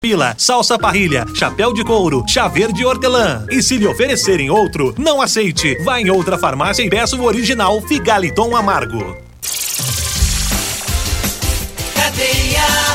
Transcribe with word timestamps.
Pila, 0.00 0.32
salsa 0.38 0.78
parrilha, 0.78 1.26
chapéu 1.34 1.74
de 1.74 1.82
couro, 1.82 2.22
chaveiro 2.28 2.72
de 2.72 2.86
hortelã. 2.86 3.44
E 3.50 3.60
se 3.60 3.76
lhe 3.76 3.84
oferecerem 3.84 4.48
outro, 4.48 4.94
não 4.96 5.20
aceite. 5.20 5.76
Vá 5.82 6.00
em 6.00 6.08
outra 6.08 6.38
farmácia 6.38 6.84
e 6.84 6.88
peça 6.88 7.16
o 7.16 7.24
original 7.24 7.80
Figaliton 7.80 8.54
Amargo. 8.54 9.27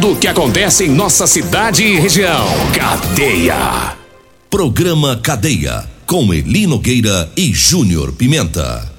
o 0.00 0.16
que 0.16 0.26
acontece 0.26 0.84
em 0.84 0.88
nossa 0.88 1.26
cidade 1.26 1.84
e 1.84 2.00
região. 2.00 2.46
Cadeia. 2.74 3.94
Programa 4.48 5.20
Cadeia. 5.22 5.84
Com 6.06 6.32
Eli 6.32 6.66
Nogueira 6.66 7.30
e 7.36 7.52
Júnior 7.52 8.10
Pimenta. 8.12 8.90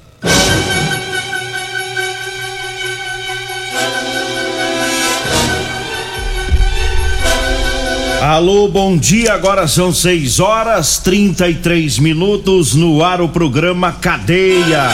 Alô, 8.22 8.68
bom 8.68 8.96
dia. 8.96 9.34
Agora 9.34 9.66
são 9.66 9.92
6 9.92 10.38
horas 10.38 10.98
33 10.98 11.98
minutos 11.98 12.72
no 12.72 13.02
ar 13.02 13.20
o 13.20 13.28
programa 13.28 13.90
Cadeia. 13.90 14.90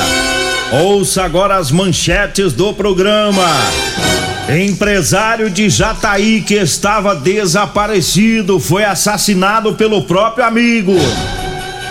Ouça 0.82 1.25
agora 1.25 1.58
as 1.58 1.70
manchetes 1.70 2.55
do 2.55 2.72
programa. 2.72 4.30
Empresário 4.59 5.48
de 5.48 5.70
Jataí 5.70 6.43
que 6.43 6.55
estava 6.55 7.15
desaparecido 7.15 8.59
foi 8.59 8.83
assassinado 8.83 9.75
pelo 9.75 10.03
próprio 10.03 10.45
amigo. 10.45 10.95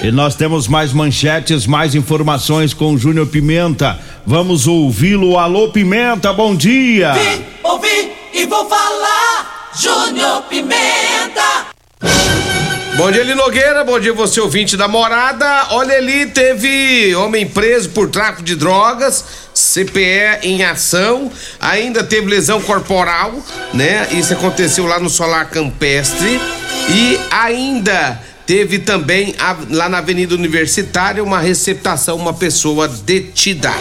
E 0.04 0.12
nós 0.12 0.36
temos 0.36 0.68
mais 0.68 0.92
manchetes, 0.92 1.66
mais 1.66 1.96
informações 1.96 2.74
com 2.74 2.98
Júnior 2.98 3.28
Pimenta. 3.28 3.98
Vamos 4.26 4.68
ouvi-lo. 4.68 5.38
Alô, 5.38 5.70
Pimenta, 5.70 6.34
bom 6.34 6.54
dia. 6.54 7.14
Vim, 7.14 7.46
ouvi 7.64 8.12
e 8.34 8.46
vou 8.46 8.68
falar. 8.68 9.72
Júnior 9.80 10.44
Pimenta. 10.50 11.68
Bom 13.00 13.10
dia, 13.10 13.22
Eli 13.22 13.34
Nogueira. 13.34 13.86
Bom 13.86 13.98
dia, 13.98 14.12
você 14.12 14.42
ouvinte 14.42 14.76
da 14.76 14.86
morada. 14.86 15.68
Olha 15.70 15.96
ali, 15.96 16.26
teve 16.26 17.16
homem 17.16 17.48
preso 17.48 17.92
por 17.92 18.10
tráfico 18.10 18.44
de 18.44 18.58
drogas, 18.58 19.49
CPE 19.70 20.40
em 20.44 20.64
ação, 20.64 21.32
ainda 21.60 22.04
teve 22.04 22.28
lesão 22.28 22.60
corporal, 22.62 23.34
né? 23.74 24.08
Isso 24.12 24.34
aconteceu 24.34 24.86
lá 24.86 25.00
no 25.00 25.10
Solar 25.10 25.50
Campestre. 25.50 26.40
E 26.90 27.20
ainda 27.30 28.20
teve 28.48 28.80
também 28.80 29.36
lá 29.70 29.88
na 29.88 30.00
Avenida 30.00 30.34
Universitária 30.34 31.24
uma 31.24 31.40
receptação, 31.40 32.18
uma 32.18 32.34
pessoa 32.34 32.88
detida. 32.88 33.72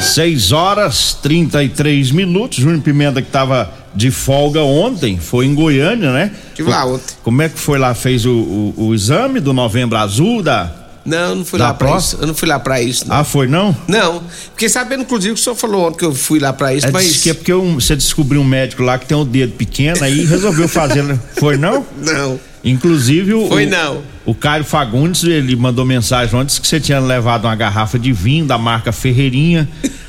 6 0.00 0.52
horas 0.52 1.18
33 1.22 2.10
minutos. 2.10 2.58
Júnior 2.58 2.80
Pimenta 2.80 3.20
que 3.20 3.28
estava 3.28 3.70
de 3.94 4.10
folga 4.10 4.62
ontem, 4.62 5.18
foi 5.18 5.46
em 5.46 5.54
Goiânia, 5.54 6.12
né? 6.12 6.30
Estive 6.48 6.70
lá 6.70 6.86
ontem. 6.86 7.14
Como 7.22 7.42
é 7.42 7.48
que 7.48 7.58
foi 7.58 7.78
lá? 7.78 7.94
Fez 7.94 8.24
o, 8.24 8.32
o, 8.32 8.74
o 8.86 8.94
exame 8.94 9.40
do 9.40 9.52
novembro 9.52 9.98
azul 9.98 10.42
da. 10.42 10.79
Não, 11.10 11.34
não 11.36 11.44
fui 11.44 11.58
Da 11.58 11.66
lá 11.68 11.74
próstata? 11.74 12.14
isso. 12.16 12.22
Eu 12.22 12.26
não 12.28 12.34
fui 12.34 12.48
lá 12.48 12.58
pra 12.58 12.80
isso, 12.80 13.08
não. 13.08 13.16
Ah, 13.16 13.24
foi 13.24 13.46
não? 13.46 13.76
Não. 13.88 14.22
Fiquei 14.52 14.68
sabendo, 14.68 15.02
inclusive, 15.02 15.34
que 15.34 15.40
o 15.40 15.42
senhor 15.44 15.56
falou 15.56 15.86
ontem 15.88 15.98
que 15.98 16.04
eu 16.04 16.14
fui 16.14 16.38
lá 16.38 16.52
pra 16.52 16.72
isso, 16.74 16.86
É, 16.86 16.90
mas. 16.90 17.04
disse 17.06 17.22
que 17.24 17.30
é 17.30 17.34
porque 17.34 17.52
um- 17.52 17.74
você 17.80 17.96
descobriu 17.96 18.40
um 18.40 18.44
médico 18.44 18.82
lá 18.82 18.98
que 18.98 19.06
tem 19.06 19.16
o 19.16 19.24
dedo 19.24 19.52
pequeno 19.54 20.02
aí 20.04 20.24
resolveu 20.24 20.68
fazer. 20.68 21.02
né? 21.02 21.18
Foi 21.38 21.56
não? 21.56 21.84
Não. 21.98 22.38
Inclusive 22.62 23.32
o. 23.34 23.48
Foi 23.48 23.66
não. 23.66 24.02
O 24.26 24.34
Caio 24.34 24.62
Fagundes, 24.64 25.24
ele 25.24 25.56
mandou 25.56 25.84
mensagem 25.84 26.34
ontem 26.38 26.60
que 26.60 26.66
você 26.68 26.78
tinha 26.78 27.00
levado 27.00 27.46
uma 27.46 27.56
garrafa 27.56 27.98
de 27.98 28.12
vinho 28.12 28.44
da 28.44 28.58
marca 28.58 28.92
Ferreirinha, 28.92 29.66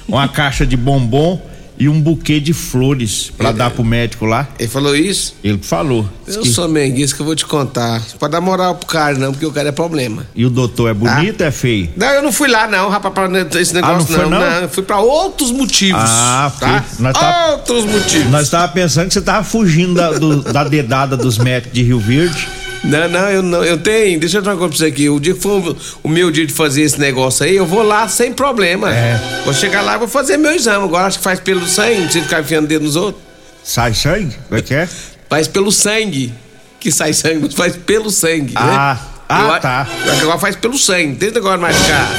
uma 0.08 0.28
caixa 0.28 0.66
de 0.66 0.76
bombom 0.78 1.42
e 1.82 1.90
um 1.90 2.00
buquê 2.00 2.40
de 2.40 2.54
flores 2.54 3.32
pra 3.36 3.52
dar 3.52 3.72
pro 3.72 3.84
médico 3.84 4.24
lá. 4.26 4.48
Ele 4.60 4.70
falou 4.70 4.96
isso? 4.96 5.34
Ele 5.44 5.58
falou. 5.64 6.08
Eu 6.28 6.42
que- 6.44 6.50
sou 6.50 6.68
menguista 6.68 7.16
que 7.16 7.24
eu 7.24 7.26
vou 7.26 7.36
te 7.36 7.44
contar. 7.44 8.00
Não 8.00 8.18
Pode 8.20 8.32
dar 8.32 8.40
moral 8.40 8.76
pro 8.76 8.86
cara, 8.88 9.18
não, 9.18 9.32
porque 9.32 9.48
o 9.48 9.52
cara 9.52 9.70
é 9.70 9.72
problema. 9.72 10.28
E 10.36 10.46
o 10.46 10.50
doutor 10.52 10.90
é 10.92 10.94
bonito 10.94 11.42
ou 11.42 11.48
é 11.48 11.52
feio? 11.52 11.90
Não, 11.98 12.08
eu 12.08 12.22
não 12.22 12.32
fui 12.32 12.48
lá, 12.48 12.68
não, 12.68 12.88
rapaz, 12.88 13.12
pra 13.16 13.26
esse 13.60 13.74
negócio, 13.74 13.96
Ah, 13.96 13.98
não 13.98 14.06
foi, 14.06 14.30
não? 14.30 14.42
Eu 14.62 14.70
fui 14.70 14.84
pra 14.84 15.00
outros 15.00 15.50
motivos. 15.52 16.00
Ah, 16.06 16.52
tá? 16.60 16.86
nós 17.00 17.14
tá- 17.14 17.48
Outros 17.54 17.86
motivos. 17.86 18.30
Nós 18.32 18.48
tava 18.50 18.68
pensando 18.68 19.08
que 19.08 19.14
você 19.16 19.22
tava 19.22 19.44
fugindo 19.44 19.96
da, 19.96 20.12
do- 20.12 20.44
da 20.44 20.64
dedada 20.64 21.18
dos 21.18 21.40
médicos 21.40 21.74
de 21.74 21.82
Rio 21.82 22.00
Verde. 22.00 22.48
Não, 22.84 23.08
não, 23.08 23.30
eu 23.30 23.42
não. 23.44 23.64
Eu 23.64 23.78
tenho. 23.78 24.20
Deixa 24.20 24.38
eu 24.40 24.42
uma 24.42 24.56
coisa 24.56 24.70
pra 24.70 24.78
você 24.78 24.86
aqui. 24.88 25.08
O 25.10 25.20
dia 25.20 25.34
que 25.36 25.40
for 25.40 25.78
o, 26.04 26.10
meu 26.10 26.32
dia 26.32 26.46
de 26.48 26.54
fazer 26.54 26.82
esse 26.82 27.00
negócio 27.00 27.46
aí, 27.46 27.56
eu 27.56 27.66
vou 27.66 27.84
lá 27.84 28.08
sem 28.08 28.34
problema. 28.34 28.92
É. 28.94 29.20
Vou 29.46 29.54
chegar 29.54 29.82
lá 29.82 29.96
e 29.96 30.00
vou 30.00 30.08
fazer 30.08 30.38
meu 30.38 30.52
exame. 30.52 30.84
Agora 30.86 31.06
acho 31.06 31.20
que 31.20 31.24
faz 31.24 31.40
pelo 31.40 31.68
sangue, 31.68 31.96
não 31.98 32.04
precisa 32.06 32.24
ficar 32.24 32.42
enfiando 32.42 32.68
dedo 32.68 32.84
nos 32.84 32.96
outros. 32.96 33.24
Sai 33.64 33.94
sangue? 33.94 34.36
Como 34.48 34.60
é 34.60 34.62
que 34.64 34.74
é? 34.74 34.90
Faz 35.30 35.48
pelo 35.48 35.72
sangue. 35.72 36.34
Que 36.80 36.92
sai 36.92 37.14
sangue, 37.14 37.40
mas 37.44 37.54
faz 37.54 37.76
pelo 37.76 38.10
sangue. 38.10 38.54
Ah, 38.56 38.66
né? 38.66 39.08
ah, 39.30 39.42
Eu 39.42 39.52
a- 39.54 39.60
tá. 39.60 39.88
eu 40.08 40.16
que 40.16 40.22
agora 40.22 40.40
faz 40.40 40.56
pelo 40.56 40.78
sangue. 40.78 41.14
Desde 41.14 41.38
agora 41.38 41.60
mais 41.60 41.78
ficar 41.78 42.10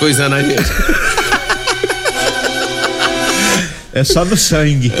coisando 0.00 0.34
a 0.34 0.42
gente. 0.42 0.58
É 3.92 4.02
só 4.04 4.24
no 4.24 4.36
sangue. 4.36 4.92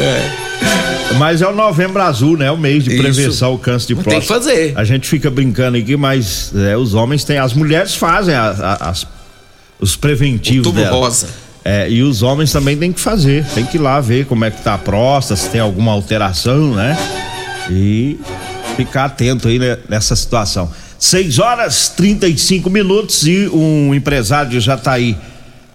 Mas 1.16 1.42
é 1.42 1.48
o 1.48 1.54
novembro 1.54 2.00
azul, 2.02 2.36
né? 2.36 2.50
O 2.50 2.56
mês 2.56 2.84
de 2.84 2.96
prevenção 2.96 3.48
ao 3.48 3.58
câncer 3.58 3.88
de 3.88 3.94
próstata. 3.94 4.10
tem 4.10 4.20
que 4.20 4.26
fazer. 4.28 4.72
A 4.76 4.84
gente 4.84 5.08
fica 5.08 5.30
brincando 5.30 5.76
aqui, 5.76 5.96
mas 5.96 6.52
é, 6.54 6.76
os 6.76 6.94
homens 6.94 7.24
têm. 7.24 7.38
As 7.38 7.52
mulheres 7.54 7.94
fazem 7.94 8.34
a- 8.34 8.50
a- 8.80 8.90
as- 8.90 9.06
os 9.80 9.96
preventivos 9.96 10.66
O 10.66 10.70
tubo 10.70 10.80
dela. 10.80 10.96
rosa. 10.96 11.28
É, 11.64 11.90
e 11.90 12.02
os 12.02 12.22
homens 12.22 12.52
também 12.52 12.76
têm 12.76 12.92
que 12.92 13.00
fazer. 13.00 13.44
Tem 13.54 13.64
que 13.64 13.76
ir 13.78 13.80
lá 13.80 14.00
ver 14.00 14.26
como 14.26 14.44
é 14.44 14.50
que 14.50 14.62
tá 14.62 14.74
a 14.74 14.78
próstata, 14.78 15.40
se 15.40 15.48
tem 15.48 15.60
alguma 15.60 15.92
alteração, 15.92 16.74
né? 16.74 16.96
E 17.70 18.18
ficar 18.76 19.06
atento 19.06 19.48
aí 19.48 19.58
nessa 19.88 20.14
situação. 20.14 20.70
6 20.98 21.38
horas 21.38 21.88
35 21.88 22.70
minutos 22.70 23.26
e 23.26 23.48
um 23.52 23.94
empresário 23.94 24.50
de 24.50 24.60
Jataí 24.60 25.16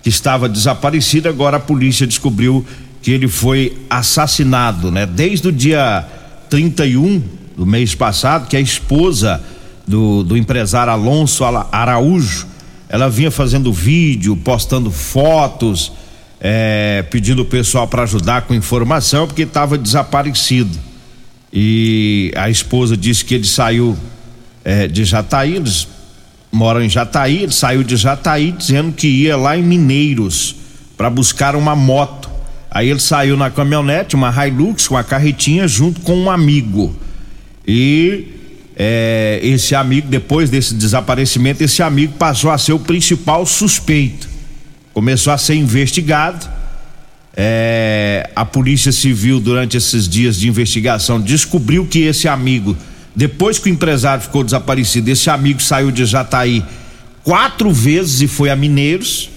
que 0.01 0.09
estava 0.09 0.47
desaparecido, 0.49 1.27
agora 1.29 1.57
a 1.57 1.59
polícia 1.59 2.05
descobriu 2.07 2.65
que 3.03 3.11
ele 3.11 3.27
foi 3.27 3.77
assassinado, 3.89 4.89
né? 4.89 5.05
Desde 5.05 5.49
o 5.49 5.51
dia 5.51 6.07
31 6.49 7.21
do 7.55 7.65
mês 7.65 7.93
passado, 7.93 8.47
que 8.47 8.55
a 8.55 8.61
esposa 8.61 9.43
do, 9.85 10.23
do 10.23 10.37
empresário 10.37 10.93
Alonso 10.93 11.43
Araújo, 11.43 12.47
ela 12.87 13.09
vinha 13.09 13.29
fazendo 13.29 13.73
vídeo, 13.73 14.37
postando 14.37 14.89
fotos, 14.89 15.91
eh, 16.39 17.03
pedindo 17.11 17.41
o 17.41 17.45
pessoal 17.45 17.87
para 17.89 18.03
ajudar 18.03 18.43
com 18.43 18.53
informação, 18.53 19.27
porque 19.27 19.41
estava 19.41 19.77
desaparecido. 19.77 20.79
E 21.51 22.31
a 22.37 22.49
esposa 22.49 22.95
disse 22.95 23.25
que 23.25 23.35
ele 23.35 23.45
saiu 23.45 23.97
eh, 24.63 24.87
de 24.87 25.03
Jataí, 25.03 25.57
eles 25.57 25.89
moram 26.49 26.81
em 26.81 26.89
Jataí, 26.89 27.43
ele 27.43 27.51
saiu 27.51 27.83
de 27.83 27.97
Jataí 27.97 28.53
dizendo 28.53 28.93
que 28.93 29.07
ia 29.07 29.35
lá 29.35 29.57
em 29.57 29.61
Mineiros 29.61 30.55
para 30.95 31.09
buscar 31.09 31.55
uma 31.55 31.75
moto. 31.75 32.32
Aí 32.73 32.89
ele 32.89 32.99
saiu 32.99 33.37
na 33.37 33.51
caminhonete, 33.51 34.15
uma 34.15 34.33
Hilux 34.33 34.87
com 34.87 34.97
a 34.97 35.03
carretinha 35.03 35.67
junto 35.67 36.01
com 36.01 36.15
um 36.15 36.31
amigo. 36.31 36.95
E 37.67 38.29
eh, 38.75 39.39
esse 39.43 39.75
amigo, 39.75 40.07
depois 40.07 40.49
desse 40.49 40.73
desaparecimento, 40.73 41.63
esse 41.63 41.83
amigo 41.83 42.13
passou 42.13 42.49
a 42.49 42.57
ser 42.57 42.73
o 42.73 42.79
principal 42.79 43.45
suspeito. 43.45 44.27
Começou 44.91 45.31
a 45.31 45.37
ser 45.37 45.53
investigado. 45.53 46.49
É, 47.35 48.29
a 48.35 48.43
Polícia 48.43 48.91
Civil, 48.91 49.39
durante 49.39 49.77
esses 49.77 50.09
dias 50.09 50.39
de 50.39 50.47
investigação, 50.47 51.21
descobriu 51.21 51.85
que 51.85 51.99
esse 51.99 52.27
amigo, 52.27 52.75
depois 53.15 53.59
que 53.59 53.69
o 53.69 53.73
empresário 53.73 54.23
ficou 54.23 54.43
desaparecido, 54.43 55.09
esse 55.11 55.29
amigo 55.29 55.61
saiu 55.61 55.91
de 55.91 56.05
Jataí 56.05 56.63
quatro 57.23 57.71
vezes 57.71 58.21
e 58.21 58.27
foi 58.27 58.49
a 58.49 58.55
Mineiros. 58.55 59.29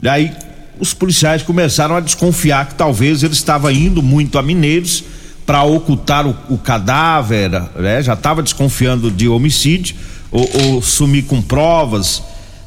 Daí 0.00 0.32
os 0.80 0.94
policiais 0.94 1.42
começaram 1.42 1.96
a 1.96 2.00
desconfiar 2.00 2.68
que 2.68 2.74
talvez 2.74 3.22
ele 3.22 3.32
estava 3.32 3.72
indo 3.72 4.02
muito 4.02 4.38
a 4.38 4.42
Mineiros 4.42 5.04
para 5.46 5.62
ocultar 5.62 6.26
o, 6.26 6.36
o 6.48 6.58
cadáver, 6.58 7.50
né? 7.76 8.02
Já 8.02 8.12
estava 8.12 8.42
desconfiando 8.42 9.10
de 9.10 9.28
homicídio 9.28 9.96
ou, 10.30 10.48
ou 10.62 10.82
sumir 10.82 11.24
com 11.24 11.40
provas, 11.40 12.22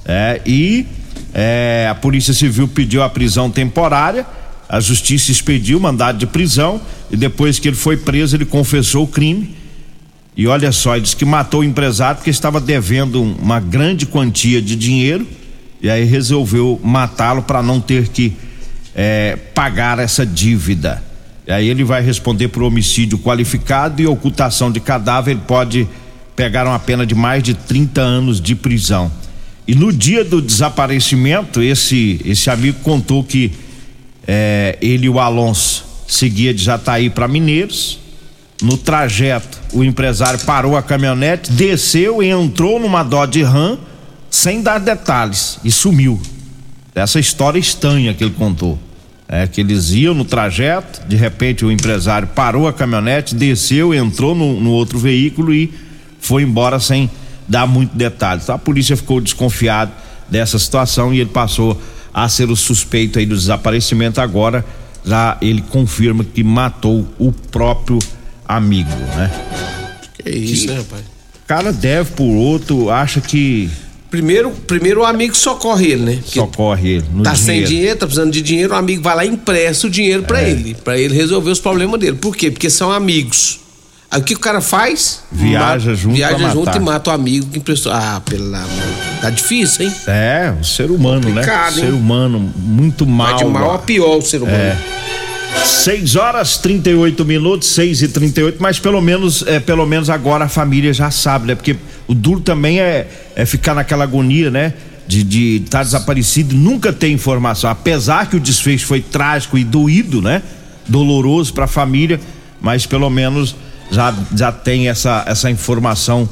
é, 0.05 0.41
e 0.45 0.85
é, 1.33 1.87
a 1.89 1.95
Polícia 1.95 2.33
Civil 2.33 2.67
pediu 2.67 3.03
a 3.03 3.09
prisão 3.09 3.49
temporária. 3.49 4.25
A 4.67 4.79
justiça 4.79 5.31
expediu 5.31 5.79
mandado 5.79 6.17
de 6.17 6.25
prisão 6.25 6.81
e 7.09 7.17
depois 7.17 7.59
que 7.59 7.67
ele 7.67 7.75
foi 7.75 7.97
preso, 7.97 8.35
ele 8.35 8.45
confessou 8.45 9.03
o 9.03 9.07
crime 9.07 9.53
E 10.35 10.47
olha 10.47 10.71
só, 10.71 10.95
ele 10.95 11.03
disse 11.03 11.15
que 11.15 11.25
matou 11.25 11.59
o 11.59 11.63
empresário 11.63 12.17
porque 12.17 12.29
estava 12.29 12.59
devendo 12.59 13.21
uma 13.21 13.59
grande 13.59 14.05
quantia 14.05 14.61
de 14.61 14.75
dinheiro 14.75 15.27
e 15.81 15.89
aí 15.89 16.03
resolveu 16.03 16.79
matá-lo 16.83 17.41
para 17.41 17.63
não 17.63 17.81
ter 17.81 18.07
que 18.09 18.33
é, 18.95 19.37
pagar 19.53 19.99
essa 19.99 20.25
dívida. 20.25 21.01
E 21.47 21.51
aí 21.51 21.67
ele 21.67 21.83
vai 21.83 22.03
responder 22.03 22.49
por 22.49 22.61
homicídio 22.61 23.17
qualificado 23.17 24.01
e 24.01 24.05
ocultação 24.05 24.71
de 24.71 24.79
cadáver. 24.79 25.31
Ele 25.31 25.41
pode 25.47 25.87
pegar 26.35 26.67
uma 26.67 26.77
pena 26.77 27.05
de 27.05 27.15
mais 27.15 27.41
de 27.41 27.53
30 27.53 27.99
anos 27.99 28.39
de 28.39 28.55
prisão. 28.55 29.11
E 29.67 29.73
no 29.73 29.91
dia 29.91 30.23
do 30.23 30.41
desaparecimento, 30.41 31.61
esse 31.61 32.21
esse 32.25 32.49
amigo 32.49 32.79
contou 32.81 33.23
que 33.23 33.51
é, 34.27 34.77
ele 34.81 35.07
e 35.07 35.09
o 35.09 35.19
Alonso 35.19 35.85
seguia 36.07 36.53
de 36.53 36.63
Jataí 36.63 37.09
para 37.09 37.27
Mineiros. 37.27 37.99
No 38.61 38.77
trajeto, 38.77 39.59
o 39.73 39.83
empresário 39.83 40.39
parou 40.41 40.77
a 40.77 40.83
caminhonete, 40.83 41.51
desceu 41.51 42.21
e 42.21 42.29
entrou 42.29 42.79
numa 42.79 43.01
Dodge 43.01 43.41
Ram 43.41 43.79
sem 44.31 44.63
dar 44.63 44.79
detalhes 44.79 45.59
e 45.63 45.69
sumiu. 45.69 46.19
Essa 46.95 47.19
história 47.19 47.59
estranha 47.59 48.13
que 48.13 48.23
ele 48.23 48.33
contou. 48.33 48.79
É 49.27 49.47
que 49.47 49.61
eles 49.61 49.91
iam 49.91 50.13
no 50.13 50.25
trajeto, 50.25 51.07
de 51.07 51.15
repente 51.15 51.63
o 51.63 51.71
empresário 51.71 52.27
parou 52.29 52.67
a 52.67 52.73
caminhonete, 52.73 53.35
desceu, 53.35 53.93
entrou 53.93 54.35
no, 54.35 54.59
no 54.59 54.71
outro 54.71 54.99
veículo 54.99 55.53
e 55.53 55.71
foi 56.19 56.43
embora 56.43 56.79
sem 56.79 57.09
dar 57.47 57.65
muito 57.65 57.95
detalhes. 57.95 58.49
A 58.49 58.57
polícia 58.57 58.97
ficou 58.97 59.21
desconfiada 59.21 59.91
dessa 60.29 60.59
situação 60.59 61.13
e 61.13 61.21
ele 61.21 61.29
passou 61.29 61.81
a 62.13 62.27
ser 62.27 62.49
o 62.49 62.57
suspeito 62.57 63.19
aí 63.19 63.25
do 63.25 63.35
desaparecimento 63.35 64.19
agora 64.19 64.65
já 65.05 65.37
ele 65.41 65.61
confirma 65.61 66.23
que 66.23 66.43
matou 66.43 67.07
o 67.17 67.31
próprio 67.31 67.99
amigo, 68.47 68.89
né? 68.89 69.31
Que 70.13 70.29
isso, 70.29 70.67
né, 70.67 70.77
rapaz? 70.77 71.03
O 71.03 71.47
cara 71.47 71.73
deve 71.73 72.11
por 72.11 72.35
outro, 72.35 72.89
acha 72.89 73.19
que 73.19 73.69
Primeiro, 74.11 74.51
primeiro 74.67 75.01
o 75.01 75.05
amigo 75.05 75.33
socorre 75.33 75.91
ele, 75.91 76.03
né? 76.03 76.15
Porque 76.21 76.39
socorre 76.39 76.89
ele. 76.89 77.05
No 77.13 77.23
tá 77.23 77.31
dinheiro. 77.31 77.37
sem 77.37 77.63
dinheiro, 77.63 77.97
tá 77.97 78.05
precisando 78.05 78.31
de 78.31 78.41
dinheiro, 78.41 78.73
o 78.73 78.75
amigo 78.75 79.01
vai 79.01 79.15
lá 79.15 79.25
e 79.25 79.29
empresta 79.29 79.87
o 79.87 79.89
dinheiro 79.89 80.23
pra 80.23 80.43
ele, 80.43 80.75
pra 80.75 80.97
ele 80.97 81.15
resolver 81.15 81.49
os 81.49 81.61
problemas 81.61 81.97
dele. 81.97 82.17
Por 82.17 82.35
quê? 82.35 82.51
Porque 82.51 82.69
são 82.69 82.91
amigos. 82.91 83.61
Aí 84.11 84.19
o 84.19 84.23
que 84.25 84.33
o 84.33 84.39
cara 84.39 84.59
faz? 84.59 85.23
Viaja 85.31 85.93
junto 85.95 86.15
Viaja 86.15 86.49
junto 86.49 86.75
e 86.75 86.79
mata 86.81 87.09
o 87.09 87.13
amigo 87.13 87.47
que 87.47 87.59
emprestou. 87.59 87.93
Ah, 87.93 88.21
pelo 88.25 88.53
amor. 88.53 88.67
Tá 89.21 89.29
difícil, 89.29 89.85
hein? 89.85 89.93
É, 90.05 90.53
o 90.59 90.65
ser 90.65 90.91
humano, 90.91 91.21
Complicado, 91.27 91.75
né? 91.75 91.81
hein? 91.81 91.87
Ser 91.87 91.93
humano 91.93 92.53
muito 92.57 93.07
mal. 93.07 93.27
Vai 93.27 93.37
de 93.37 93.45
mal 93.45 93.75
a 93.75 93.79
pior 93.79 94.17
o 94.17 94.21
ser 94.21 94.41
humano. 94.41 94.57
É. 94.57 94.77
6 95.63 96.15
horas 96.15 96.57
38 96.57 97.25
minutos, 97.25 97.69
6 97.69 98.01
e 98.03 98.07
38 98.07 98.57
mas 98.61 98.79
pelo 98.79 99.01
menos, 99.01 99.43
é, 99.47 99.59
pelo 99.59 99.85
menos 99.85 100.09
agora 100.09 100.45
a 100.45 100.49
família 100.49 100.93
já 100.93 101.11
sabe, 101.11 101.47
né? 101.47 101.55
Porque 101.55 101.75
o 102.07 102.13
duro 102.13 102.39
também 102.39 102.79
é, 102.79 103.07
é 103.35 103.45
ficar 103.45 103.73
naquela 103.73 104.03
agonia, 104.03 104.49
né? 104.49 104.73
De 105.07 105.57
estar 105.57 105.79
tá 105.79 105.83
desaparecido 105.83 106.55
nunca 106.55 106.93
ter 106.93 107.09
informação. 107.09 107.69
Apesar 107.69 108.29
que 108.29 108.37
o 108.37 108.39
desfecho 108.39 108.85
foi 108.85 109.01
trágico 109.01 109.57
e 109.57 109.63
doído, 109.63 110.21
né? 110.21 110.41
Doloroso 110.87 111.53
para 111.53 111.65
a 111.65 111.67
família, 111.67 112.19
mas 112.61 112.85
pelo 112.85 113.09
menos 113.09 113.55
já, 113.91 114.15
já 114.33 114.51
tem 114.51 114.87
essa, 114.87 115.23
essa 115.27 115.51
informação 115.51 116.29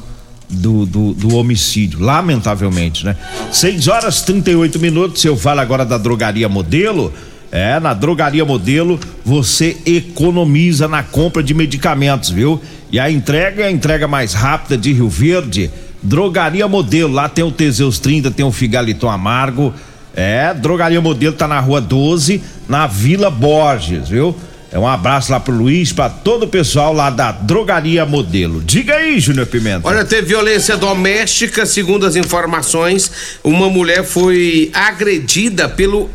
do, 0.48 0.84
do, 0.84 1.14
do 1.14 1.36
homicídio, 1.36 2.00
lamentavelmente, 2.00 3.04
né? 3.04 3.16
6 3.52 3.88
horas 3.88 4.22
38 4.22 4.78
minutos. 4.78 5.24
Eu 5.24 5.36
falo 5.36 5.60
agora 5.60 5.84
da 5.84 5.96
drogaria 5.96 6.48
modelo. 6.48 7.12
É, 7.52 7.80
na 7.80 7.92
Drogaria 7.92 8.44
Modelo 8.44 8.98
você 9.24 9.76
economiza 9.84 10.86
na 10.86 11.02
compra 11.02 11.42
de 11.42 11.52
medicamentos, 11.52 12.30
viu? 12.30 12.60
E 12.92 12.98
a 12.98 13.10
entrega 13.10 13.62
é 13.62 13.66
a 13.66 13.70
entrega 13.70 14.06
mais 14.06 14.34
rápida 14.34 14.76
de 14.76 14.92
Rio 14.92 15.08
Verde. 15.08 15.70
Drogaria 16.02 16.66
Modelo, 16.68 17.12
lá 17.12 17.28
tem 17.28 17.44
o 17.44 17.50
Teseus 17.50 17.98
30, 17.98 18.30
tem 18.30 18.44
o 18.44 18.52
Figaliton 18.52 19.08
Amargo. 19.08 19.74
É, 20.14 20.54
Drogaria 20.54 21.00
Modelo 21.00 21.34
tá 21.34 21.46
na 21.46 21.60
rua 21.60 21.80
12, 21.80 22.42
na 22.68 22.86
Vila 22.86 23.30
Borges, 23.30 24.08
viu? 24.08 24.34
É 24.72 24.78
um 24.78 24.86
abraço 24.86 25.32
lá 25.32 25.40
pro 25.40 25.52
Luiz, 25.52 25.92
pra 25.92 26.08
todo 26.08 26.44
o 26.44 26.48
pessoal 26.48 26.92
lá 26.92 27.10
da 27.10 27.32
Drogaria 27.32 28.06
Modelo. 28.06 28.60
Diga 28.60 28.94
aí, 28.94 29.18
Júnior 29.18 29.46
Pimenta. 29.46 29.86
Olha, 29.86 30.04
teve 30.04 30.28
violência 30.28 30.76
doméstica, 30.76 31.66
segundo 31.66 32.06
as 32.06 32.14
informações, 32.14 33.10
uma 33.42 33.68
mulher 33.68 34.04
foi 34.04 34.70
agredida 34.72 35.68
pelo 35.68 36.08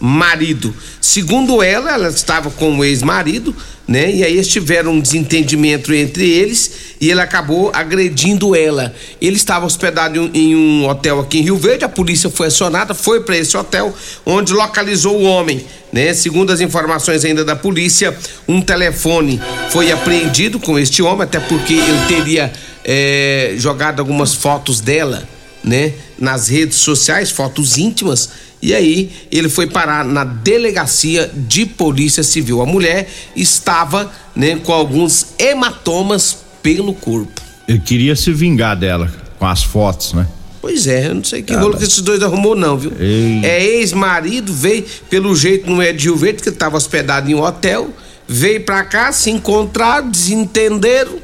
ex-marido. 0.00 0.74
Segundo 1.00 1.62
ela, 1.62 1.92
ela 1.92 2.08
estava 2.08 2.50
com 2.50 2.78
o 2.78 2.84
ex-marido, 2.84 3.54
né? 3.88 4.12
E 4.12 4.24
aí 4.24 4.34
eles 4.34 4.48
tiveram 4.48 4.92
um 4.92 5.00
desentendimento 5.00 5.92
entre 5.94 6.28
eles 6.28 6.70
e 7.00 7.10
ele 7.10 7.20
acabou 7.20 7.70
agredindo 7.72 8.54
ela. 8.54 8.94
Ele 9.20 9.36
estava 9.36 9.64
hospedado 9.64 10.30
em 10.34 10.54
um, 10.54 10.88
hotel 10.88 11.20
aqui 11.20 11.38
em 11.38 11.42
Rio 11.42 11.56
Verde, 11.56 11.84
a 11.84 11.88
polícia 11.88 12.28
foi 12.28 12.48
acionada, 12.48 12.94
foi 12.94 13.20
para 13.20 13.36
esse 13.36 13.56
hotel, 13.56 13.94
onde 14.24 14.52
localizou 14.52 15.16
o 15.16 15.22
homem, 15.22 15.64
né? 15.92 16.12
Segundo 16.14 16.52
as 16.52 16.60
informações 16.60 17.24
ainda 17.24 17.44
da 17.44 17.56
polícia, 17.56 18.16
um 18.46 18.60
telefone 18.60 19.40
foi 19.70 19.90
apreendido 19.92 20.58
com 20.58 20.78
este 20.78 21.02
homem, 21.02 21.22
até 21.22 21.38
porque 21.38 21.74
ele 21.74 22.06
teria 22.08 22.52
eh, 22.84 23.54
jogado 23.56 24.00
algumas 24.00 24.34
fotos 24.34 24.80
dela, 24.80 25.26
né? 25.62 25.94
Nas 26.18 26.48
redes 26.48 26.78
sociais, 26.78 27.30
fotos 27.30 27.78
íntimas. 27.78 28.45
E 28.62 28.74
aí 28.74 29.10
ele 29.30 29.48
foi 29.48 29.66
parar 29.66 30.04
na 30.04 30.24
delegacia 30.24 31.30
de 31.34 31.66
polícia 31.66 32.22
civil. 32.22 32.62
A 32.62 32.66
mulher 32.66 33.08
estava, 33.36 34.10
né, 34.34 34.56
com 34.56 34.72
alguns 34.72 35.28
hematomas 35.38 36.38
pelo 36.62 36.94
corpo. 36.94 37.40
Ele 37.68 37.78
queria 37.78 38.16
se 38.16 38.32
vingar 38.32 38.76
dela 38.76 39.12
com 39.38 39.46
as 39.46 39.62
fotos, 39.62 40.12
né? 40.14 40.26
Pois 40.60 40.86
é, 40.88 41.06
eu 41.06 41.14
não 41.14 41.22
sei 41.22 41.42
que 41.42 41.54
rolo 41.54 41.76
que 41.76 41.84
esses 41.84 42.00
dois 42.00 42.20
arrumou 42.22 42.56
não, 42.56 42.76
viu? 42.76 42.92
Ei. 42.98 43.40
É 43.44 43.62
ex-marido, 43.64 44.52
veio, 44.52 44.84
pelo 45.08 45.34
jeito 45.36 45.70
não 45.70 45.80
é 45.80 45.92
de 45.92 46.04
Rio 46.06 46.16
Verde, 46.16 46.42
que 46.42 46.48
ele 46.48 46.56
estava 46.56 46.76
hospedado 46.76 47.30
em 47.30 47.34
um 47.34 47.42
hotel, 47.42 47.90
veio 48.26 48.60
pra 48.62 48.82
cá, 48.82 49.12
se 49.12 49.30
encontraram, 49.30 50.10
desentenderam, 50.10 51.18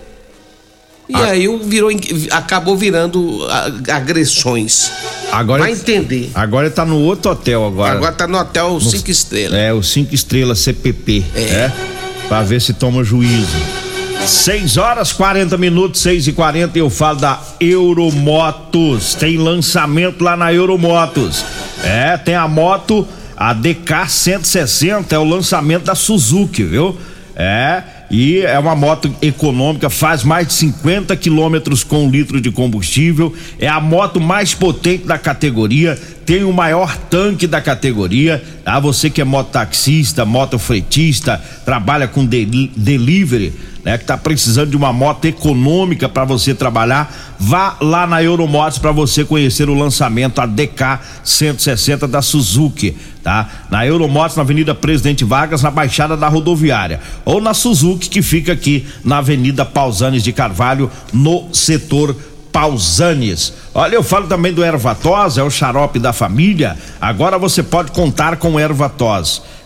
e 1.08 1.14
Ah. 1.16 1.24
aí 1.30 1.48
virou, 1.64 1.90
acabou 2.30 2.76
virando 2.76 3.40
agressões. 3.92 4.90
Agora 5.32 5.62
Vai 5.62 5.72
entender. 5.72 6.30
Agora 6.34 6.66
ele 6.66 6.74
tá 6.74 6.84
no 6.84 6.98
outro 6.98 7.32
hotel 7.32 7.66
agora. 7.66 7.94
Agora 7.94 8.12
tá 8.12 8.26
no 8.26 8.38
hotel 8.38 8.78
cinco 8.80 9.10
estrelas. 9.10 9.58
É, 9.58 9.72
o 9.72 9.82
5 9.82 10.14
estrelas 10.14 10.58
CPP. 10.58 11.24
É. 11.34 11.40
É. 11.40 11.72
Pra 12.28 12.42
ver 12.42 12.60
se 12.60 12.74
toma 12.74 13.02
juízo. 13.02 13.56
6 14.26 14.76
horas 14.76 15.12
40 15.12 15.56
minutos, 15.56 16.00
6 16.02 16.28
e 16.28 16.32
40 16.32 16.78
eu 16.78 16.90
falo 16.90 17.18
da 17.18 17.40
Euromotos. 17.58 19.14
Tem 19.14 19.36
lançamento 19.36 20.22
lá 20.22 20.36
na 20.36 20.52
Euromotos. 20.52 21.44
É, 21.82 22.16
tem 22.16 22.34
a 22.34 22.46
moto, 22.46 23.06
a 23.36 23.52
DK 23.52 24.08
160, 24.08 25.14
é 25.14 25.18
o 25.18 25.24
lançamento 25.24 25.84
da 25.84 25.94
Suzuki, 25.94 26.62
viu? 26.62 26.96
É, 27.34 27.82
e 28.12 28.42
é 28.42 28.58
uma 28.58 28.76
moto 28.76 29.10
econômica, 29.22 29.88
faz 29.88 30.22
mais 30.22 30.46
de 30.48 30.52
50 30.52 31.16
quilômetros 31.16 31.82
com 31.82 32.04
um 32.04 32.10
litro 32.10 32.42
de 32.42 32.50
combustível. 32.50 33.34
É 33.58 33.66
a 33.66 33.80
moto 33.80 34.20
mais 34.20 34.52
potente 34.52 35.06
da 35.06 35.16
categoria, 35.16 35.98
tem 36.32 36.44
o 36.44 36.52
maior 36.52 36.96
tanque 37.10 37.46
da 37.46 37.60
categoria. 37.60 38.42
Ah, 38.64 38.80
você 38.80 39.10
que 39.10 39.20
é 39.20 39.24
mototaxista, 39.24 40.24
motofretista, 40.24 41.38
trabalha 41.62 42.08
com 42.08 42.24
deli- 42.24 42.72
delivery, 42.74 43.52
né, 43.84 43.98
que 43.98 44.06
tá 44.06 44.16
precisando 44.16 44.70
de 44.70 44.76
uma 44.76 44.94
moto 44.94 45.26
econômica 45.26 46.08
para 46.08 46.24
você 46.24 46.54
trabalhar, 46.54 47.34
vá 47.38 47.76
lá 47.82 48.06
na 48.06 48.22
Euromotos 48.22 48.78
para 48.78 48.92
você 48.92 49.26
conhecer 49.26 49.68
o 49.68 49.74
lançamento 49.74 50.40
a 50.40 50.46
DK 50.46 51.00
160 51.22 52.08
da 52.08 52.22
Suzuki, 52.22 52.96
tá? 53.22 53.66
Na 53.70 53.86
Euromotos 53.86 54.34
na 54.34 54.42
Avenida 54.42 54.74
Presidente 54.74 55.24
Vargas, 55.26 55.60
na 55.62 55.70
Baixada 55.70 56.16
da 56.16 56.28
Rodoviária, 56.28 56.98
ou 57.26 57.42
na 57.42 57.52
Suzuki 57.52 58.08
que 58.08 58.22
fica 58.22 58.52
aqui 58.54 58.86
na 59.04 59.18
Avenida 59.18 59.66
Pausanes 59.66 60.22
de 60.22 60.32
Carvalho, 60.32 60.90
no 61.12 61.48
setor 61.52 62.16
Pausanes. 62.52 63.52
Olha, 63.74 63.94
eu 63.94 64.02
falo 64.02 64.26
também 64.26 64.52
do 64.52 64.62
Ervatos, 64.62 65.38
é 65.38 65.42
o 65.42 65.50
xarope 65.50 65.98
da 65.98 66.12
família. 66.12 66.76
Agora 67.00 67.38
você 67.38 67.62
pode 67.62 67.90
contar 67.90 68.36
com 68.36 68.52
o. 68.54 68.58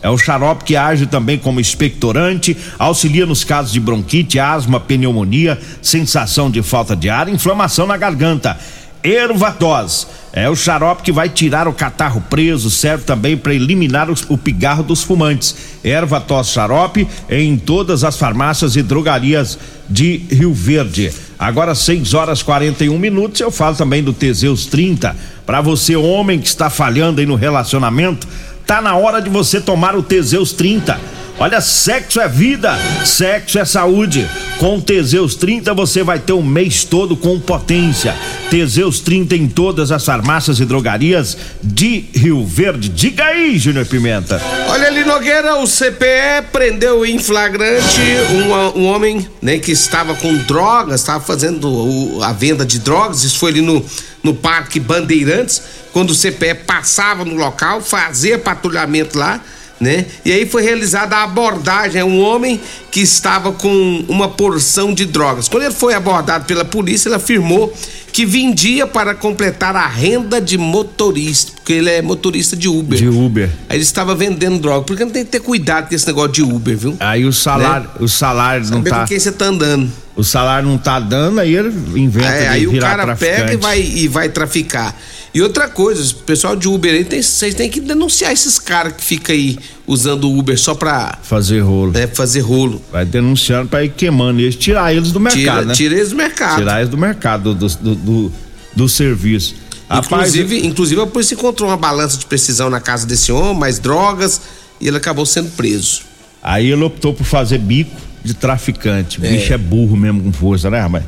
É 0.02 0.08
o 0.08 0.16
xarope 0.16 0.64
que 0.64 0.76
age 0.76 1.06
também 1.06 1.36
como 1.36 1.60
expectorante, 1.60 2.56
auxilia 2.78 3.26
nos 3.26 3.42
casos 3.42 3.72
de 3.72 3.80
bronquite, 3.80 4.38
asma, 4.38 4.78
pneumonia, 4.78 5.58
sensação 5.82 6.48
de 6.48 6.62
falta 6.62 6.94
de 6.94 7.10
ar, 7.10 7.28
inflamação 7.28 7.86
na 7.86 7.96
garganta. 7.96 8.56
Ervatos 9.02 10.06
é 10.32 10.48
o 10.50 10.56
xarope 10.56 11.02
que 11.02 11.12
vai 11.12 11.28
tirar 11.28 11.66
o 11.68 11.72
catarro 11.72 12.20
preso, 12.28 12.70
serve 12.70 13.04
também 13.04 13.36
para 13.36 13.54
eliminar 13.54 14.10
os- 14.10 14.24
o 14.28 14.36
pigarro 14.36 14.82
dos 14.82 15.02
fumantes. 15.02 15.54
Ervatos 15.82 16.48
xarope 16.48 17.06
em 17.30 17.56
todas 17.56 18.04
as 18.04 18.16
farmácias 18.16 18.76
e 18.76 18.82
drogarias 18.82 19.58
de 19.88 20.18
Rio 20.30 20.52
Verde. 20.52 21.12
Agora 21.38 21.74
6 21.74 22.14
horas 22.14 22.42
41 22.42 22.98
minutos, 22.98 23.40
eu 23.40 23.50
falo 23.50 23.76
também 23.76 24.02
do 24.02 24.12
Teseus 24.12 24.66
30. 24.66 25.14
Para 25.44 25.60
você 25.60 25.94
homem 25.94 26.40
que 26.40 26.48
está 26.48 26.70
falhando 26.70 27.20
aí 27.20 27.26
no 27.26 27.34
relacionamento, 27.34 28.26
tá 28.66 28.80
na 28.80 28.96
hora 28.96 29.20
de 29.20 29.28
você 29.28 29.60
tomar 29.60 29.94
o 29.94 30.02
Teseus 30.02 30.52
30. 30.52 30.98
Olha, 31.38 31.60
sexo 31.60 32.18
é 32.18 32.26
vida, 32.26 32.74
sexo 33.04 33.58
é 33.58 33.64
saúde. 33.66 34.26
Com 34.58 34.80
Teseus 34.80 35.34
30 35.34 35.74
você 35.74 36.02
vai 36.02 36.18
ter 36.18 36.32
um 36.32 36.42
mês 36.42 36.82
todo 36.82 37.14
com 37.14 37.38
potência. 37.38 38.16
Teseus 38.48 39.00
30 39.00 39.36
em 39.36 39.46
todas 39.46 39.92
as 39.92 40.02
farmácias 40.02 40.60
e 40.60 40.64
drogarias 40.64 41.36
de 41.62 42.06
Rio 42.14 42.42
Verde. 42.42 42.88
Diga 42.88 43.26
aí, 43.26 43.58
Júnior 43.58 43.84
Pimenta. 43.84 44.40
Olha 44.70 44.86
ali, 44.86 45.04
Nogueira, 45.04 45.56
o 45.56 45.66
CPE 45.66 46.48
prendeu 46.50 47.04
em 47.04 47.18
flagrante 47.18 48.00
um, 48.32 48.80
um 48.80 48.86
homem 48.86 49.28
né, 49.42 49.58
que 49.58 49.72
estava 49.72 50.14
com 50.14 50.34
drogas, 50.38 51.00
estava 51.00 51.22
fazendo 51.22 51.68
o, 51.68 52.22
a 52.22 52.32
venda 52.32 52.64
de 52.64 52.78
drogas. 52.78 53.24
Isso 53.24 53.38
foi 53.38 53.50
ali 53.50 53.60
no, 53.60 53.84
no 54.22 54.34
Parque 54.34 54.80
Bandeirantes, 54.80 55.60
quando 55.92 56.12
o 56.12 56.14
CPE 56.14 56.64
passava 56.66 57.26
no 57.26 57.34
local, 57.34 57.82
fazia 57.82 58.38
patrulhamento 58.38 59.18
lá 59.18 59.38
né? 59.80 60.06
E 60.24 60.32
aí 60.32 60.46
foi 60.46 60.62
realizada 60.62 61.16
a 61.16 61.24
abordagem, 61.24 62.00
é 62.00 62.04
um 62.04 62.20
homem 62.20 62.60
que 62.90 63.00
estava 63.00 63.52
com 63.52 64.04
uma 64.08 64.28
porção 64.28 64.94
de 64.94 65.04
drogas. 65.04 65.48
Quando 65.48 65.64
ele 65.64 65.74
foi 65.74 65.94
abordado 65.94 66.44
pela 66.46 66.64
polícia, 66.64 67.08
ele 67.08 67.16
afirmou 67.16 67.72
que 68.12 68.24
vendia 68.24 68.86
para 68.86 69.14
completar 69.14 69.76
a 69.76 69.86
renda 69.86 70.40
de 70.40 70.56
motorista, 70.56 71.52
porque 71.56 71.74
ele 71.74 71.90
é 71.90 72.00
motorista 72.00 72.56
de 72.56 72.66
Uber. 72.68 72.98
De 72.98 73.08
Uber. 73.08 73.50
Aí 73.68 73.76
ele 73.76 73.82
estava 73.82 74.14
vendendo 74.14 74.58
droga, 74.58 74.82
porque 74.86 75.04
não 75.04 75.10
tem 75.12 75.22
que 75.24 75.30
ter 75.30 75.40
cuidado 75.40 75.88
com 75.90 75.94
esse 75.94 76.06
negócio 76.06 76.32
de 76.32 76.42
Uber, 76.42 76.76
viu? 76.78 76.96
Aí 76.98 77.26
o 77.26 77.32
salário, 77.32 77.86
né? 77.88 77.94
o 78.00 78.08
salário 78.08 78.62
não 78.66 78.78
Saber 78.78 78.90
tá. 78.90 79.00
com 79.00 79.06
quem 79.06 79.18
você 79.20 79.32
tá 79.32 79.44
andando. 79.46 79.92
O 80.16 80.24
salário 80.24 80.66
não 80.66 80.78
tá 80.78 80.98
dando, 80.98 81.38
aí 81.40 81.54
ele 81.54 81.68
inventa 82.00 82.28
É, 82.28 82.40
de 82.40 82.46
aí 82.48 82.66
o 82.66 82.70
virar 82.70 82.88
cara 82.88 83.04
traficante. 83.04 83.36
pega 83.42 83.52
e 83.52 83.56
vai, 83.58 83.80
e 83.82 84.08
vai 84.08 84.28
traficar. 84.30 84.96
E 85.36 85.42
outra 85.42 85.68
coisa, 85.68 86.02
o 86.12 86.14
pessoal 86.20 86.56
de 86.56 86.66
Uber 86.66 86.94
aí, 86.94 87.04
tem- 87.04 87.20
vocês 87.20 87.54
têm 87.54 87.68
que 87.68 87.78
denunciar 87.78 88.32
esses 88.32 88.58
caras 88.58 88.94
que 88.94 89.04
ficam 89.04 89.34
aí 89.34 89.58
usando 89.86 90.24
o 90.24 90.38
Uber 90.38 90.58
só 90.58 90.74
pra 90.74 91.18
fazer 91.22 91.60
rolo. 91.60 91.92
né, 91.92 92.06
fazer 92.06 92.40
rolo. 92.40 92.80
Vai 92.90 93.04
denunciando 93.04 93.68
pra 93.68 93.84
ir 93.84 93.90
queimando 93.90 94.40
eles, 94.40 94.56
tirar 94.56 94.94
eles 94.94 95.12
do 95.12 95.20
mercado, 95.20 95.42
Tira, 95.42 95.64
né? 95.66 95.74
tira 95.74 95.94
eles 95.94 96.08
do 96.08 96.16
mercado. 96.16 96.56
Tirar 96.56 96.78
eles 96.78 96.88
do 96.88 96.96
mercado, 96.96 97.54
do, 97.54 97.68
do, 97.68 97.94
do, 97.94 98.32
do 98.74 98.88
serviço. 98.88 99.54
Rapaz, 99.90 100.34
Inclusive, 100.34 100.66
inclusive, 100.66 101.00
a 101.02 101.06
polícia 101.06 101.34
encontrou 101.34 101.68
uma 101.68 101.76
balança 101.76 102.16
de 102.16 102.24
precisão 102.24 102.70
na 102.70 102.80
casa 102.80 103.06
desse 103.06 103.30
homem, 103.30 103.54
mais 103.60 103.78
drogas, 103.78 104.40
e 104.80 104.88
ele 104.88 104.96
acabou 104.96 105.26
sendo 105.26 105.50
preso. 105.50 106.00
aí 106.42 106.70
ele 106.70 106.82
optou 106.82 107.12
por 107.12 107.24
fazer 107.24 107.58
bico 107.58 107.94
de 108.24 108.32
traficante. 108.32 109.18
É. 109.22 109.30
bicho 109.30 109.52
é 109.52 109.58
burro 109.58 109.98
mesmo 109.98 110.22
com 110.22 110.32
força, 110.32 110.70
né, 110.70 110.80
rapaz? 110.80 111.04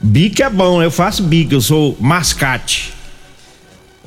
Bico 0.00 0.40
é 0.40 0.48
bom, 0.48 0.80
eu 0.80 0.90
faço 0.92 1.24
bico, 1.24 1.52
eu 1.52 1.60
sou 1.60 1.96
mascate. 2.00 2.94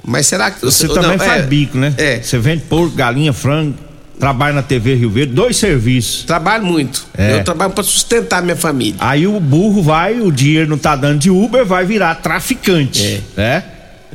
Mas 0.05 0.27
será 0.27 0.51
que. 0.51 0.61
Você 0.61 0.87
não, 0.87 0.95
também 0.95 1.17
faz 1.17 1.43
é, 1.43 1.45
bico, 1.45 1.77
né? 1.77 1.93
É. 1.97 2.21
Você 2.21 2.37
vende 2.37 2.63
porco, 2.63 2.95
galinha, 2.95 3.33
frango, 3.33 3.75
trabalha 4.19 4.53
na 4.53 4.63
TV 4.63 4.95
Rio 4.95 5.09
Verde, 5.09 5.33
dois 5.33 5.57
serviços. 5.57 6.23
Trabalho 6.23 6.65
muito. 6.65 7.05
É. 7.17 7.35
Eu 7.35 7.43
trabalho 7.43 7.71
pra 7.71 7.83
sustentar 7.83 8.41
minha 8.41 8.55
família. 8.55 8.95
Aí 8.99 9.27
o 9.27 9.39
burro 9.39 9.81
vai, 9.81 10.19
o 10.19 10.31
dinheiro 10.31 10.69
não 10.69 10.77
tá 10.77 10.95
dando 10.95 11.19
de 11.19 11.29
Uber, 11.29 11.65
vai 11.65 11.85
virar 11.85 12.15
traficante, 12.15 13.23
né? 13.35 13.63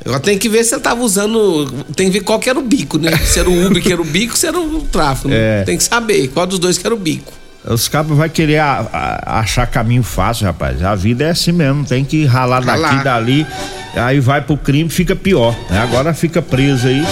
Eu 0.04 0.18
tenho 0.20 0.38
que 0.38 0.48
ver 0.48 0.64
se 0.64 0.74
ele 0.74 0.80
tava 0.80 1.02
usando. 1.02 1.66
Tem 1.94 2.06
que 2.06 2.18
ver 2.18 2.24
qual 2.24 2.38
que 2.38 2.48
era 2.48 2.58
o 2.58 2.62
bico, 2.62 2.98
né? 2.98 3.16
Se 3.18 3.40
era 3.40 3.50
o 3.50 3.66
Uber 3.66 3.82
que 3.82 3.92
era 3.92 4.00
o 4.00 4.04
bico, 4.04 4.36
se 4.36 4.46
era 4.46 4.58
o 4.58 4.82
tráfico. 4.82 5.28
né? 5.28 5.60
É. 5.60 5.62
Tem 5.64 5.76
que 5.76 5.84
saber 5.84 6.28
qual 6.28 6.46
dos 6.46 6.58
dois 6.58 6.78
que 6.78 6.86
era 6.86 6.94
o 6.94 6.98
bico. 6.98 7.32
Os 7.68 7.86
cabos 7.88 8.16
vai 8.16 8.28
querer 8.28 8.58
a- 8.58 8.86
a- 8.92 9.40
achar 9.40 9.66
caminho 9.66 10.02
fácil, 10.02 10.46
rapaz. 10.46 10.82
A 10.82 10.94
vida 10.94 11.24
é 11.24 11.30
assim 11.30 11.52
mesmo, 11.52 11.84
tem 11.84 12.04
que 12.04 12.24
ralar 12.24 12.60
daqui 12.60 12.80
Ralar. 12.82 13.04
dali, 13.04 13.46
aí 13.94 14.20
vai 14.20 14.40
pro 14.40 14.56
crime, 14.56 14.88
fica 14.88 15.14
pior. 15.14 15.54
né? 15.68 15.78
Agora 15.80 16.14
fica 16.14 16.40
preso 16.40 16.86
aí. 16.88 17.04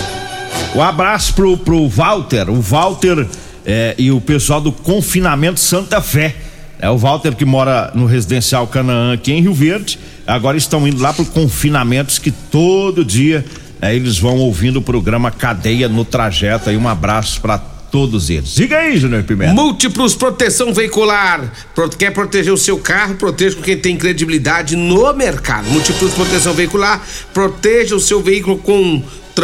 Um 0.75 0.82
abraço 0.82 1.34
pro, 1.34 1.56
pro 1.58 1.88
Walter, 1.88 2.48
o 2.50 2.60
Walter 2.60 3.26
é, 3.64 3.94
e 3.98 4.10
o 4.10 4.20
pessoal 4.20 4.60
do 4.60 4.72
Confinamento 4.72 5.60
Santa 5.60 6.00
Fé. 6.00 6.34
É 6.78 6.88
o 6.90 6.96
Walter 6.98 7.34
que 7.34 7.44
mora 7.44 7.90
no 7.94 8.04
residencial 8.06 8.66
Canaã 8.66 9.14
aqui 9.14 9.32
em 9.32 9.40
Rio 9.40 9.54
Verde. 9.54 9.98
Agora 10.26 10.56
estão 10.58 10.86
indo 10.86 11.00
lá 11.00 11.12
pro 11.12 11.25
confinamentos 11.25 12.18
que 12.18 12.30
todo 12.30 13.02
dia 13.04 13.44
é, 13.80 13.94
eles 13.94 14.18
vão 14.18 14.36
ouvindo 14.36 14.76
o 14.78 14.82
programa 14.82 15.30
Cadeia 15.30 15.88
no 15.88 16.04
trajeto. 16.04 16.68
Aí 16.68 16.76
um 16.76 16.86
abraço 16.88 17.40
pra 17.40 17.58
todos 17.90 18.30
eles. 18.30 18.54
Diga 18.54 18.78
aí, 18.78 18.96
Júnior 18.96 19.22
Pimenta. 19.22 19.54
Múltiplos 19.54 20.14
Proteção 20.14 20.72
Veicular. 20.72 21.52
Quer 21.98 22.10
proteger 22.12 22.52
o 22.52 22.56
seu 22.56 22.78
carro? 22.78 23.14
Proteja 23.14 23.56
com 23.56 23.62
quem 23.62 23.76
tem 23.76 23.96
credibilidade 23.96 24.76
no 24.76 25.12
mercado. 25.12 25.68
Múltiplos 25.70 26.14
Proteção 26.14 26.52
Veicular. 26.52 27.00
Proteja 27.32 27.96
o 27.96 28.00
seu 28.00 28.20
veículo 28.22 28.58
com 28.58 29.02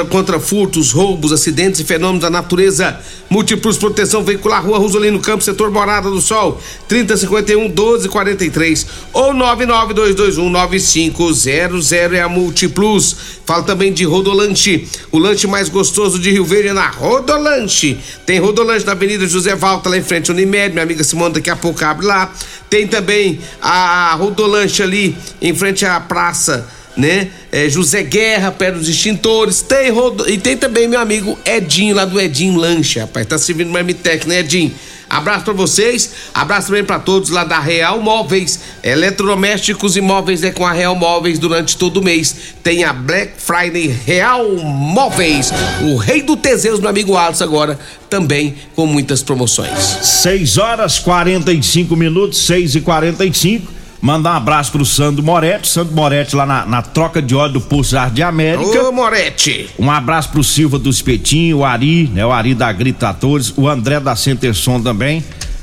contra 0.08 0.40
furtos, 0.40 0.90
roubos, 0.90 1.32
acidentes 1.32 1.80
e 1.80 1.84
fenômenos 1.84 2.22
da 2.22 2.30
natureza. 2.30 2.98
Múltiplos 3.28 3.76
Proteção 3.76 4.24
Veicular, 4.24 4.64
Rua 4.64 4.78
Rosolino 4.78 5.20
Campos, 5.20 5.44
setor 5.44 5.70
Morada 5.70 6.10
do 6.10 6.20
Sol, 6.20 6.60
3051 6.88 7.60
1243 7.68 8.86
ou 9.12 9.34
99221 9.34 10.50
9500 10.50 11.92
é 11.92 12.22
a 12.22 12.28
Múltiplos. 12.28 13.16
Fala 13.44 13.62
também 13.62 13.92
de 13.92 14.04
Rodolante, 14.04 14.88
o 15.10 15.18
lanche 15.18 15.46
mais 15.46 15.68
gostoso 15.68 16.18
de 16.18 16.30
Rio 16.30 16.44
Verde 16.44 16.68
é 16.68 16.72
na 16.72 16.88
Rodolante. 16.88 17.98
Tem 18.24 18.38
Rodolante 18.38 18.86
na 18.86 18.92
Avenida 18.92 19.26
José 19.26 19.54
Valta, 19.54 19.90
lá 19.90 19.98
em 19.98 20.02
frente 20.02 20.30
ao 20.30 20.36
Unimed, 20.36 20.72
minha 20.72 20.82
amiga 20.84 21.04
Simone 21.04 21.34
daqui 21.34 21.50
a 21.50 21.56
pouco 21.56 21.84
abre 21.84 22.06
lá. 22.06 22.32
Tem 22.70 22.86
também 22.86 23.40
a 23.60 24.14
Rodolante 24.14 24.82
ali 24.82 25.14
em 25.40 25.54
frente 25.54 25.84
à 25.84 26.00
praça 26.00 26.66
né? 26.96 27.28
É, 27.50 27.68
José 27.68 28.02
Guerra, 28.02 28.50
perto 28.50 28.78
dos 28.78 28.88
extintores. 28.88 29.62
Tem. 29.62 29.92
E 30.28 30.38
tem 30.38 30.56
também 30.56 30.88
meu 30.88 31.00
amigo 31.00 31.38
Edinho, 31.44 31.94
lá 31.94 32.04
do 32.04 32.20
Edinho 32.20 32.56
Lanche, 32.56 32.98
rapaz. 32.98 33.26
Tá 33.26 33.38
servindo 33.38 33.70
Marmitec, 33.70 34.26
né, 34.28 34.40
Edinho? 34.40 34.72
Abraço 35.12 35.44
pra 35.44 35.52
vocês, 35.52 36.10
abraço 36.32 36.68
também 36.68 36.82
pra 36.82 36.98
todos 36.98 37.28
lá 37.28 37.44
da 37.44 37.58
Real 37.58 38.00
Móveis, 38.00 38.58
eletrodomésticos 38.82 39.94
e 39.94 40.00
móveis 40.00 40.42
é 40.42 40.50
com 40.50 40.64
a 40.64 40.72
Real 40.72 40.96
Móveis 40.96 41.38
durante 41.38 41.76
todo 41.76 41.98
o 41.98 42.02
mês. 42.02 42.34
Tem 42.62 42.82
a 42.82 42.94
Black 42.94 43.32
Friday 43.36 43.94
Real 44.06 44.50
Móveis, 44.56 45.52
o 45.82 45.96
rei 45.96 46.22
do 46.22 46.34
Teseus, 46.34 46.80
meu 46.80 46.88
amigo 46.88 47.14
Alisson 47.14 47.44
agora, 47.44 47.78
também 48.08 48.54
com 48.74 48.86
muitas 48.86 49.22
promoções. 49.22 49.98
6 50.00 50.56
horas 50.56 50.98
45 50.98 51.94
minutos, 51.94 52.46
6 52.46 52.76
e 52.76 52.80
45 52.80 53.81
Mandar 54.02 54.32
um 54.32 54.36
abraço 54.36 54.72
pro 54.72 54.84
Sandro 54.84 55.22
Moretti. 55.22 55.68
Sandro 55.68 55.94
Moretti 55.94 56.34
lá 56.34 56.44
na, 56.44 56.66
na 56.66 56.82
troca 56.82 57.22
de 57.22 57.36
óleo 57.36 57.52
do 57.52 57.60
Poço 57.60 57.92
Jardim 57.92 58.22
América. 58.22 58.82
Ô, 58.82 58.90
Moretti! 58.90 59.70
Um 59.78 59.88
abraço 59.88 60.30
pro 60.30 60.42
Silva 60.42 60.76
do 60.76 60.90
Espetinho, 60.90 61.58
o 61.58 61.64
Ari, 61.64 62.08
né? 62.08 62.26
O 62.26 62.32
Ari 62.32 62.52
da 62.52 62.72
Gritadores, 62.72 63.54
o 63.56 63.68
André 63.68 64.00
da 64.00 64.16
Centerson 64.16 64.82
também, 64.82 65.22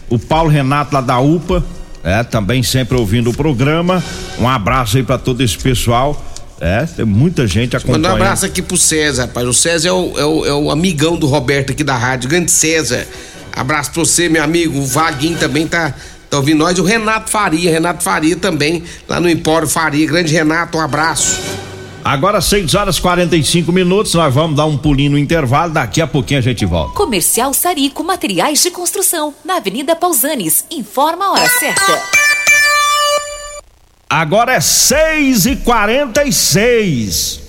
o 0.10 0.18
Paulo 0.18 0.50
Renato 0.50 0.96
lá 0.96 1.02
da 1.02 1.20
UPA, 1.20 1.62
é, 2.02 2.24
também 2.24 2.64
sempre 2.64 2.98
ouvindo 2.98 3.30
o 3.30 3.34
programa. 3.34 4.02
Um 4.40 4.48
abraço 4.48 4.96
aí 4.96 5.04
pra 5.04 5.18
todo 5.18 5.44
esse 5.44 5.58
pessoal. 5.58 6.26
É, 6.62 6.86
tem 6.86 7.04
muita 7.04 7.46
gente 7.46 7.76
acompanhando. 7.76 8.04
Manda 8.04 8.14
um 8.14 8.16
abraço 8.16 8.46
aqui 8.46 8.62
pro 8.62 8.78
César, 8.78 9.24
rapaz. 9.24 9.46
O 9.46 9.54
César 9.54 9.90
é 9.90 9.92
o, 9.92 10.18
é 10.18 10.26
o, 10.26 10.46
é 10.46 10.54
o 10.54 10.72
amigão 10.72 11.18
do 11.18 11.28
Roberto 11.28 11.74
aqui 11.74 11.84
da 11.84 11.98
rádio, 11.98 12.30
grande 12.30 12.52
César. 12.52 13.06
Abraço 13.52 13.92
pra 13.92 14.00
você, 14.00 14.30
meu 14.30 14.42
amigo. 14.42 14.80
O 14.80 14.86
Vaguinho 14.86 15.38
também 15.38 15.68
tá, 15.68 15.94
tá 16.30 16.38
ouvindo 16.38 16.60
nós. 16.60 16.78
O 16.80 16.84
Renato 16.84 17.30
Faria, 17.30 17.72
Renato 17.72 18.04
Faria 18.04 18.36
também, 18.36 18.84
lá 19.08 19.20
no 19.20 19.30
Empório 19.30 19.68
Faria. 19.68 20.06
Grande 20.06 20.34
Renato, 20.34 20.78
um 20.78 20.82
abraço. 20.82 21.40
Agora 22.04 22.40
6 22.40 22.74
horas 22.76 22.98
45 22.98 23.72
minutos, 23.72 24.14
nós 24.14 24.34
vamos 24.34 24.56
dar 24.56 24.66
um 24.66 24.78
pulinho 24.78 25.12
no 25.12 25.18
intervalo, 25.18 25.74
daqui 25.74 26.02
a 26.02 26.08
pouquinho 26.08 26.40
a 26.40 26.42
gente 26.42 26.66
volta. 26.66 26.96
Comercial 26.96 27.54
Sarico 27.54 28.04
Materiais 28.04 28.64
de 28.64 28.72
Construção, 28.72 29.34
na 29.44 29.58
Avenida 29.58 29.96
Pausanes. 29.96 30.66
Informa 30.72 31.26
a 31.26 31.32
hora 31.34 31.50
certa. 31.50 32.02
Agora 34.10 34.54
é 34.54 34.60
6 34.60 35.46
e 35.46 35.56
46 35.58 37.49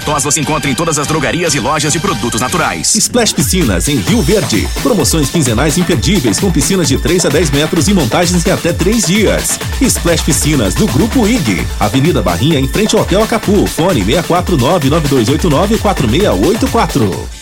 tos 0.00 0.24
você 0.24 0.40
encontra 0.40 0.70
em 0.70 0.74
todas 0.74 0.98
as 0.98 1.06
drogarias 1.06 1.54
e 1.54 1.60
lojas 1.60 1.92
de 1.92 2.00
produtos 2.00 2.40
naturais. 2.40 2.94
Splash 2.94 3.32
Piscinas 3.32 3.88
em 3.88 3.96
Rio 3.96 4.22
Verde. 4.22 4.68
Promoções 4.82 5.30
quinzenais 5.30 5.76
imperdíveis 5.76 6.38
com 6.38 6.50
piscinas 6.50 6.88
de 6.88 6.98
3 6.98 7.26
a 7.26 7.28
10 7.28 7.50
metros 7.50 7.88
e 7.88 7.94
montagens 7.94 8.46
em 8.46 8.50
até 8.50 8.72
3 8.72 9.06
dias. 9.06 9.58
Splash 9.80 10.22
Piscinas 10.22 10.74
do 10.74 10.86
Grupo 10.86 11.26
IG. 11.26 11.66
Avenida 11.78 12.22
Barrinha 12.22 12.58
em 12.58 12.68
frente 12.68 12.94
ao 12.94 13.02
Hotel 13.02 13.22
Acapu. 13.22 13.66
Fone 13.66 14.04
649 14.04 14.88
9289 14.88 15.78
4684. 15.78 17.41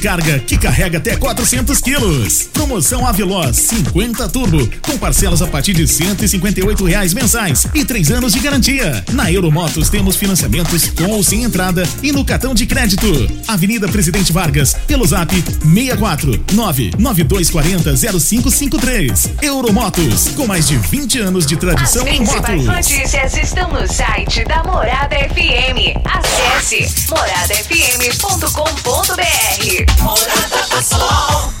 carga 0.01 0.39
que 0.39 0.57
carrega 0.57 0.97
até 0.97 1.15
400 1.15 1.79
quilos. 1.79 2.49
Promoção 2.51 3.05
Aveloz 3.05 3.55
50 3.57 4.27
Turbo, 4.29 4.67
com 4.81 4.97
parcelas 4.97 5.43
a 5.43 5.47
partir 5.47 5.73
de 5.73 5.87
158 5.87 6.83
reais 6.83 7.13
mensais 7.13 7.67
e 7.75 7.85
três 7.85 8.09
anos 8.09 8.33
de 8.33 8.39
garantia. 8.39 9.05
Na 9.13 9.31
Euromotos 9.31 9.89
temos 9.89 10.15
financiamentos 10.15 10.89
com 10.89 11.11
ou 11.11 11.21
sem 11.21 11.43
entrada 11.43 11.87
e 12.01 12.11
no 12.11 12.25
cartão 12.25 12.55
de 12.55 12.65
crédito. 12.65 13.05
Avenida 13.47 13.87
Presidente 13.87 14.33
Vargas, 14.33 14.75
pelo 14.87 15.05
zap 15.05 15.31
64 15.35 16.45
99240 16.51 17.95
0553. 18.19 19.29
Euromotos, 19.43 20.29
com 20.29 20.47
mais 20.47 20.67
de 20.67 20.77
20 20.77 21.19
anos 21.19 21.45
de 21.45 21.55
tradição 21.57 22.07
As 22.07 22.13
em 22.13 22.21
motos. 22.21 22.65
notícias 22.65 23.37
estão 23.37 23.71
no 23.71 23.87
site 23.87 24.43
da 24.45 24.63
Morada 24.63 25.15
FM. 25.15 25.95
Acesse 26.03 26.89
moradafm.com.br. 27.07 29.90
Morada 29.99 30.67
do 30.69 30.81
Sol. 30.83 31.60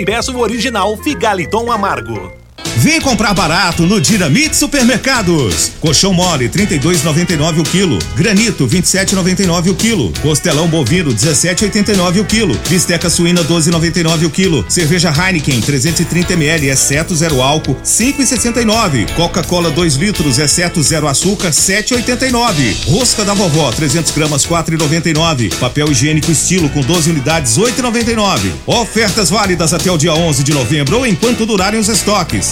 e 0.01 0.05
original 0.35 0.97
Figaliton 0.97 1.71
Amargo. 1.71 2.40
Vem 2.81 2.99
comprar 2.99 3.35
barato 3.35 3.85
no 3.85 4.01
Dinamite 4.01 4.57
Supermercados. 4.57 5.71
Colchão 5.79 6.15
mole 6.15 6.49
32,99 6.49 7.59
o 7.59 7.63
quilo. 7.63 7.99
Granito 8.15 8.67
27,99 8.67 9.69
o 9.69 9.75
quilo. 9.75 10.11
Costelão 10.19 10.67
bovino 10.67 11.13
17,89 11.13 12.21
o 12.21 12.25
quilo. 12.25 12.59
Bisteca 12.67 13.07
suína 13.07 13.43
12,99 13.43 14.25
o 14.25 14.31
quilo. 14.31 14.65
Cerveja 14.67 15.13
Heineken 15.15 15.61
330 15.61 16.33
ml 16.33 16.69
exceto 16.69 17.15
zero 17.15 17.39
álcool 17.39 17.77
5,69. 17.85 19.13
Coca-Cola 19.13 19.69
2 19.69 19.93
litros 19.97 20.39
exceto 20.39 20.81
zero 20.81 21.07
açúcar 21.07 21.51
7,89. 21.51 22.87
Rosca 22.87 23.23
da 23.23 23.35
vovó 23.35 23.71
300 23.71 24.11
gramas 24.11 24.43
4,99. 24.43 25.53
Papel 25.59 25.91
higiênico 25.91 26.31
estilo 26.31 26.67
com 26.69 26.81
12 26.81 27.11
unidades 27.11 27.59
8,99. 27.59 28.51
Ofertas 28.65 29.29
válidas 29.29 29.71
até 29.71 29.91
o 29.91 29.99
dia 29.99 30.15
11 30.15 30.43
de 30.43 30.51
novembro 30.51 30.97
ou 30.97 31.05
enquanto 31.05 31.45
durarem 31.45 31.79
os 31.79 31.87
estoques. 31.87 32.51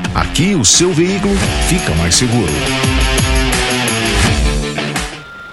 Aqui 0.13 0.55
o 0.55 0.65
seu 0.65 0.93
veículo 0.93 1.33
fica 1.69 1.95
mais 1.95 2.15
seguro. 2.15 2.51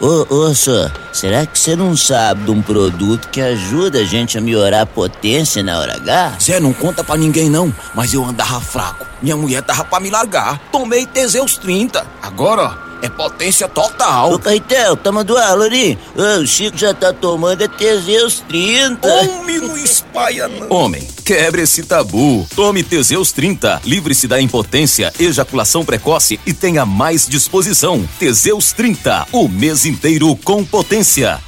Ô, 0.01 0.27
ô, 0.35 0.55
senhor, 0.55 0.93
será 1.13 1.47
que 1.47 1.57
você 1.59 1.77
não 1.77 1.97
sabe 1.97 2.45
de 2.45 2.51
um 2.51 2.61
produto 2.61 3.29
que 3.29 3.41
ajuda 3.41 4.01
a 4.01 4.05
gente 4.05 4.37
a 4.37 4.41
melhorar 4.41 4.83
a 4.83 4.87
potência 4.87 5.63
na 5.63 5.79
hora 5.79 5.95
H? 5.97 6.39
Zé, 6.41 6.61
não 6.61 6.73
conta 6.73 7.05
pra 7.05 7.17
ninguém 7.17 7.49
não, 7.49 7.73
mas 7.95 8.15
eu 8.15 8.25
andava 8.25 8.61
fraco. 8.61 9.07
Minha 9.23 9.37
mulher 9.37 9.63
tava 9.63 9.85
pra 9.85 10.01
me 10.01 10.11
largar. 10.11 10.59
Tomei 10.73 11.07
Teseus 11.07 11.57
30. 11.57 12.05
Agora, 12.23 12.63
ó, 12.63 12.88
é 13.03 13.09
potência 13.09 13.69
total. 13.69 14.33
Ô, 14.33 14.39
Caetel, 14.39 14.97
tá 14.97 15.13
mandando 15.13 15.39
aula 15.39 15.65
ali? 15.65 15.99
Ô, 16.17 16.41
o 16.41 16.47
Chico 16.47 16.77
já 16.77 16.93
tá 16.95 17.13
tomando 17.13 17.63
é 17.63 17.69
Teseus 17.69 18.41
30. 18.49 19.09
Homem, 19.09 19.59
não 19.59 19.77
espalha 19.77 20.49
não. 20.49 20.71
Homem, 20.71 21.07
quebre 21.25 21.63
esse 21.63 21.83
tabu. 21.83 22.47
Tome 22.55 22.83
Teseus 22.83 23.33
30. 23.33 23.83
Livre-se 23.85 24.27
da 24.27 24.41
impotência, 24.41 25.13
ejaculação 25.19 25.85
precoce 25.85 26.39
e 26.47 26.53
tenha 26.53 26.85
mais 26.85 27.27
disposição. 27.27 28.09
Teseus 28.19 28.73
30. 28.73 29.29
O 29.33 29.49
mês 29.49 29.87
inteiro 29.87 30.35
com 30.37 30.65
potência. 30.65 31.39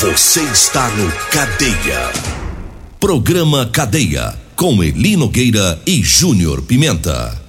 Você 0.00 0.42
está 0.42 0.88
no 0.90 1.10
Cadeia. 1.30 2.12
Programa 3.00 3.66
Cadeia. 3.66 4.38
Com 4.54 4.82
Eli 4.82 5.16
Nogueira 5.16 5.80
e 5.84 6.02
Júnior 6.02 6.62
Pimenta. 6.62 7.40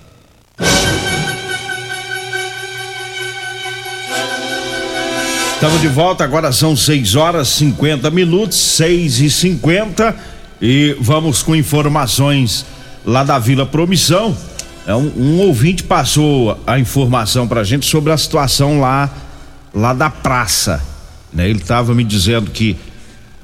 Estamos 5.63 5.79
de 5.79 5.87
volta, 5.87 6.25
agora 6.25 6.51
são 6.51 6.75
6 6.75 7.15
horas 7.15 7.47
50 7.47 8.11
minutos, 8.11 8.57
6 8.57 9.21
e 9.21 9.29
50 9.29 10.13
e 10.61 10.93
vamos 10.99 11.41
com 11.41 11.55
informações 11.55 12.65
lá 13.05 13.23
da 13.23 13.39
Vila 13.39 13.65
Promissão. 13.65 14.35
É 14.85 14.93
um, 14.93 15.09
um 15.15 15.39
ouvinte 15.39 15.81
passou 15.81 16.61
a 16.67 16.77
informação 16.79 17.47
pra 17.47 17.63
gente 17.63 17.85
sobre 17.85 18.11
a 18.11 18.17
situação 18.17 18.81
lá 18.81 19.09
lá 19.73 19.93
da 19.93 20.09
praça. 20.09 20.83
Né? 21.31 21.49
Ele 21.49 21.59
estava 21.59 21.95
me 21.95 22.03
dizendo 22.03 22.51
que 22.51 22.75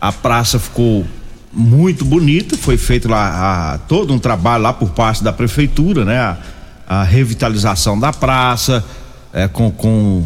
a 0.02 0.12
praça 0.12 0.60
ficou 0.60 1.06
muito 1.54 2.04
bonita, 2.04 2.58
foi 2.58 2.76
feito 2.76 3.08
lá 3.08 3.76
a, 3.76 3.78
todo 3.78 4.14
um 4.14 4.20
trabalho 4.20 4.64
lá 4.64 4.74
por 4.74 4.90
parte 4.90 5.24
da 5.24 5.32
prefeitura, 5.32 6.04
né? 6.04 6.20
A, 6.20 6.38
a 6.86 7.04
revitalização 7.04 7.98
da 7.98 8.12
praça, 8.12 8.84
é, 9.32 9.48
com, 9.48 9.72
com 9.72 10.26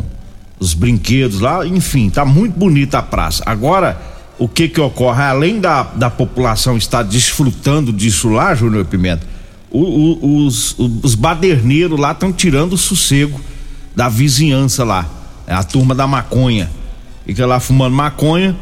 os 0.63 0.73
brinquedos 0.73 1.39
lá, 1.39 1.65
enfim, 1.65 2.09
tá 2.09 2.23
muito 2.23 2.57
bonita 2.57 2.99
a 2.99 3.01
praça. 3.01 3.43
Agora, 3.45 3.99
o 4.39 4.47
que 4.47 4.67
que 4.67 4.79
ocorre? 4.79 5.21
Além 5.21 5.59
da, 5.59 5.83
da 5.83 6.09
população 6.09 6.77
estar 6.77 7.03
desfrutando 7.03 7.91
disso 7.91 8.29
lá, 8.29 8.55
Júnior 8.55 8.85
Pimenta, 8.85 9.27
o, 9.69 9.79
o, 9.79 10.45
os, 10.45 10.75
os 10.77 11.15
baderneiros 11.15 11.99
lá 11.99 12.11
estão 12.11 12.31
tirando 12.31 12.73
o 12.73 12.77
sossego 12.77 13.39
da 13.95 14.07
vizinhança 14.07 14.83
lá. 14.83 15.05
É 15.45 15.53
a 15.53 15.63
turma 15.63 15.93
da 15.93 16.07
maconha. 16.07 16.69
Fica 17.25 17.45
lá 17.45 17.59
fumando 17.59 17.95
maconha 17.95 18.55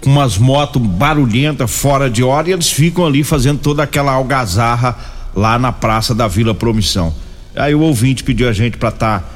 com 0.00 0.10
umas 0.10 0.38
motos 0.38 0.80
barulhentas 0.80 1.70
fora 1.70 2.08
de 2.08 2.22
hora 2.22 2.48
e 2.48 2.52
eles 2.52 2.70
ficam 2.70 3.04
ali 3.04 3.24
fazendo 3.24 3.58
toda 3.58 3.82
aquela 3.82 4.12
algazarra 4.12 4.96
lá 5.34 5.58
na 5.58 5.72
praça 5.72 6.14
da 6.14 6.28
Vila 6.28 6.54
Promissão. 6.54 7.12
Aí 7.56 7.74
o 7.74 7.80
ouvinte 7.80 8.22
pediu 8.22 8.48
a 8.48 8.52
gente 8.52 8.76
para 8.76 8.90
estar 8.90 9.20
tá, 9.20 9.26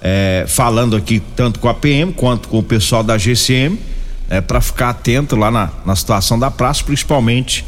é, 0.00 0.44
falando 0.48 0.96
aqui 0.96 1.20
tanto 1.36 1.60
com 1.60 1.68
a 1.68 1.74
PM 1.74 2.12
quanto 2.12 2.48
com 2.48 2.58
o 2.58 2.62
pessoal 2.62 3.02
da 3.02 3.18
GCM 3.18 3.78
é, 4.30 4.40
para 4.40 4.60
ficar 4.60 4.90
atento 4.90 5.36
lá 5.36 5.50
na, 5.50 5.70
na 5.84 5.96
situação 5.96 6.38
da 6.38 6.50
praça, 6.50 6.84
principalmente 6.84 7.64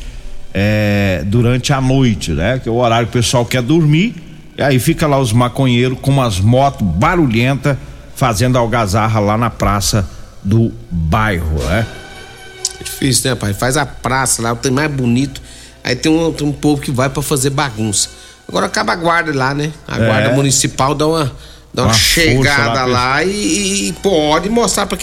é, 0.54 1.22
durante 1.26 1.72
a 1.72 1.80
noite, 1.80 2.30
né? 2.30 2.58
Que 2.58 2.68
é 2.68 2.72
o 2.72 2.76
horário 2.76 3.08
que 3.08 3.18
o 3.18 3.20
pessoal 3.20 3.44
quer 3.44 3.62
dormir. 3.62 4.14
E 4.56 4.62
aí 4.62 4.78
fica 4.78 5.06
lá 5.06 5.18
os 5.18 5.32
maconheiros 5.32 5.98
com 6.00 6.10
umas 6.10 6.38
motos 6.38 6.86
barulhentas 6.86 7.76
fazendo 8.14 8.56
algazarra 8.56 9.18
lá 9.18 9.36
na 9.36 9.50
praça 9.50 10.08
do 10.42 10.72
bairro, 10.90 11.58
né? 11.64 11.86
É 12.80 12.84
difícil, 12.84 13.30
né, 13.30 13.36
pai? 13.36 13.54
Faz 13.54 13.76
a 13.76 13.86
praça 13.86 14.42
lá, 14.42 14.52
o 14.52 14.56
tem 14.56 14.70
mais 14.70 14.90
bonito. 14.90 15.40
Aí 15.82 15.96
tem 15.96 16.12
um, 16.12 16.32
tem 16.32 16.46
um 16.46 16.52
povo 16.52 16.80
que 16.80 16.90
vai 16.90 17.08
para 17.08 17.22
fazer 17.22 17.50
bagunça. 17.50 18.08
Agora 18.48 18.66
acaba 18.66 18.92
a 18.92 18.96
guarda 18.96 19.34
lá, 19.34 19.54
né? 19.54 19.72
A 19.88 19.98
é. 19.98 20.06
guarda 20.06 20.32
municipal 20.34 20.94
dá 20.94 21.06
uma, 21.06 21.32
dá 21.72 21.82
uma, 21.82 21.88
uma 21.88 21.94
chegada 21.94 22.84
lá, 22.84 22.86
lá 22.86 23.24
e, 23.24 23.88
e, 23.88 23.92
pode 24.02 24.48
mostrar 24.48 24.86
para 24.86 24.98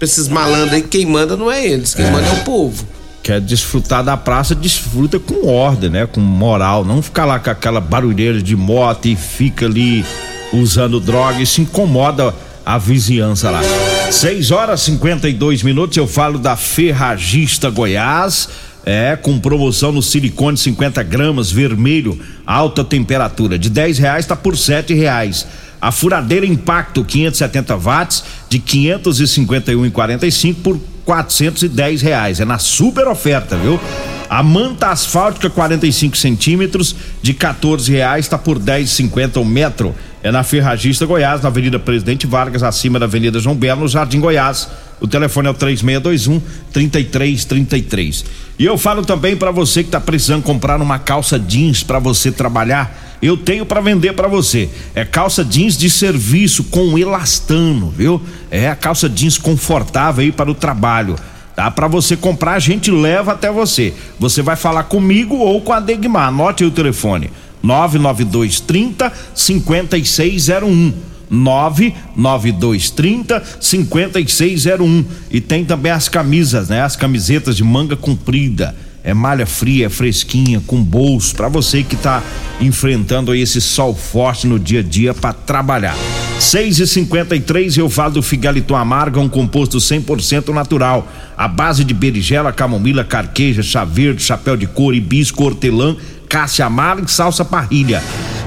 esses 0.00 0.28
malandros 0.28 0.72
aí 0.72 0.82
que 0.82 0.88
quem 0.88 1.06
manda 1.06 1.36
não 1.36 1.50
é 1.50 1.66
eles, 1.66 1.94
quem 1.94 2.06
é. 2.06 2.10
manda 2.10 2.26
é 2.26 2.32
o 2.32 2.44
povo. 2.44 2.86
Quer 3.22 3.40
desfrutar 3.40 4.04
da 4.04 4.16
praça, 4.16 4.54
desfruta 4.54 5.18
com 5.18 5.48
ordem, 5.48 5.90
né? 5.90 6.06
Com 6.06 6.20
moral. 6.20 6.84
Não 6.84 7.02
ficar 7.02 7.24
lá 7.24 7.40
com 7.40 7.50
aquela 7.50 7.80
barulheira 7.80 8.40
de 8.40 8.54
moto 8.54 9.06
e 9.06 9.16
fica 9.16 9.66
ali 9.66 10.04
usando 10.52 11.00
droga 11.00 11.42
e 11.42 11.46
se 11.46 11.60
incomoda 11.60 12.32
a 12.64 12.78
vizinhança 12.78 13.50
lá. 13.50 13.62
6 14.10 14.52
horas 14.52 14.80
52 14.82 15.64
minutos, 15.64 15.96
eu 15.96 16.06
falo 16.06 16.38
da 16.38 16.56
Ferragista 16.56 17.68
Goiás. 17.68 18.48
É, 18.88 19.18
com 19.20 19.36
promoção 19.40 19.90
no 19.90 20.00
silicone 20.00 20.56
50 20.56 21.02
gramas, 21.02 21.50
vermelho, 21.50 22.16
alta 22.46 22.84
temperatura. 22.84 23.58
De 23.58 23.68
10 23.68 23.98
reais 23.98 24.26
tá 24.26 24.36
por 24.36 24.56
sete 24.56 24.94
reais. 24.94 25.44
A 25.80 25.92
furadeira 25.92 26.46
Impacto 26.46 27.04
570 27.04 27.76
watts 27.76 28.24
de 28.48 28.58
551,45 28.58 30.56
por 30.62 30.80
410 31.04 32.02
reais. 32.02 32.40
É 32.40 32.44
na 32.44 32.58
super 32.58 33.06
oferta, 33.06 33.56
viu? 33.56 33.80
A 34.28 34.42
manta 34.42 34.88
asfáltica 34.88 35.48
45 35.48 36.16
centímetros 36.16 36.96
de 37.22 37.32
14 37.32 37.90
reais 37.92 38.24
está 38.24 38.36
por 38.36 38.58
10,50 38.58 39.40
o 39.40 39.44
metro. 39.44 39.94
É 40.22 40.32
na 40.32 40.42
Ferragista 40.42 41.06
Goiás, 41.06 41.40
na 41.42 41.48
Avenida 41.48 41.78
Presidente 41.78 42.26
Vargas, 42.26 42.64
acima 42.64 42.98
da 42.98 43.06
Avenida 43.06 43.38
João 43.38 43.54
Belo, 43.54 43.82
no 43.82 43.88
Jardim 43.88 44.18
Goiás. 44.18 44.68
O 45.00 45.06
telefone 45.06 45.48
é 45.48 45.50
o 45.50 45.54
3621 45.54 46.40
3333. 46.72 48.24
E 48.58 48.64
eu 48.64 48.78
falo 48.78 49.04
também 49.04 49.36
para 49.36 49.50
você 49.50 49.82
que 49.82 49.88
está 49.88 50.00
precisando 50.00 50.42
comprar 50.42 50.80
uma 50.80 50.98
calça 50.98 51.38
jeans 51.38 51.82
para 51.82 51.98
você 51.98 52.32
trabalhar. 52.32 53.18
Eu 53.20 53.36
tenho 53.36 53.66
para 53.66 53.80
vender 53.80 54.14
para 54.14 54.28
você. 54.28 54.68
É 54.94 55.04
calça 55.04 55.44
jeans 55.44 55.76
de 55.76 55.90
serviço 55.90 56.64
com 56.64 56.98
elastano, 56.98 57.90
viu? 57.90 58.20
É 58.50 58.68
a 58.68 58.76
calça 58.76 59.08
jeans 59.08 59.36
confortável 59.36 60.24
aí 60.24 60.32
para 60.32 60.50
o 60.50 60.54
trabalho. 60.54 61.16
Tá? 61.54 61.70
Para 61.70 61.88
você 61.88 62.16
comprar, 62.16 62.52
a 62.52 62.58
gente 62.58 62.90
leva 62.90 63.32
até 63.32 63.50
você. 63.50 63.94
Você 64.18 64.42
vai 64.42 64.56
falar 64.56 64.84
comigo 64.84 65.36
ou 65.36 65.60
com 65.60 65.72
a 65.72 65.80
Degmar. 65.80 66.28
Anote 66.28 66.62
aí 66.62 66.68
o 66.68 66.72
telefone. 66.72 67.30
99230 67.62 69.12
5601. 69.34 71.15
99230 71.30 73.42
5601. 73.60 75.04
E 75.30 75.40
tem 75.40 75.64
também 75.64 75.92
as 75.92 76.08
camisas, 76.08 76.68
né? 76.68 76.82
As 76.82 76.96
camisetas 76.96 77.56
de 77.56 77.64
manga 77.64 77.96
comprida. 77.96 78.74
É 79.06 79.14
malha 79.14 79.46
fria, 79.46 79.86
é 79.86 79.88
fresquinha, 79.88 80.60
com 80.66 80.82
bolso, 80.82 81.32
para 81.36 81.48
você 81.48 81.84
que 81.84 81.94
tá 81.94 82.20
enfrentando 82.60 83.30
aí 83.30 83.40
esse 83.40 83.60
sol 83.60 83.94
forte 83.94 84.48
no 84.48 84.58
dia 84.58 84.80
a 84.80 84.82
dia 84.82 85.14
para 85.14 85.32
trabalhar. 85.32 85.96
6 86.40 86.80
e 86.80 86.86
53 86.88 87.76
eu 87.76 87.88
falo 87.88 88.14
do 88.14 88.22
Figaliton 88.22 88.74
Amarga, 88.74 89.20
um 89.20 89.28
composto 89.28 89.78
100% 89.78 90.52
natural. 90.52 91.06
A 91.38 91.46
base 91.46 91.84
de 91.84 91.94
berigela, 91.94 92.52
camomila, 92.52 93.04
carqueja, 93.04 93.62
chá 93.62 93.84
verde, 93.84 94.24
chapéu 94.24 94.56
de 94.56 94.66
couro, 94.66 94.96
hibisco, 94.96 95.44
hortelã 95.44 95.96
cássia 96.28 96.68
e 97.04 97.10
salsa 97.10 97.44
parrilha. 97.44 98.02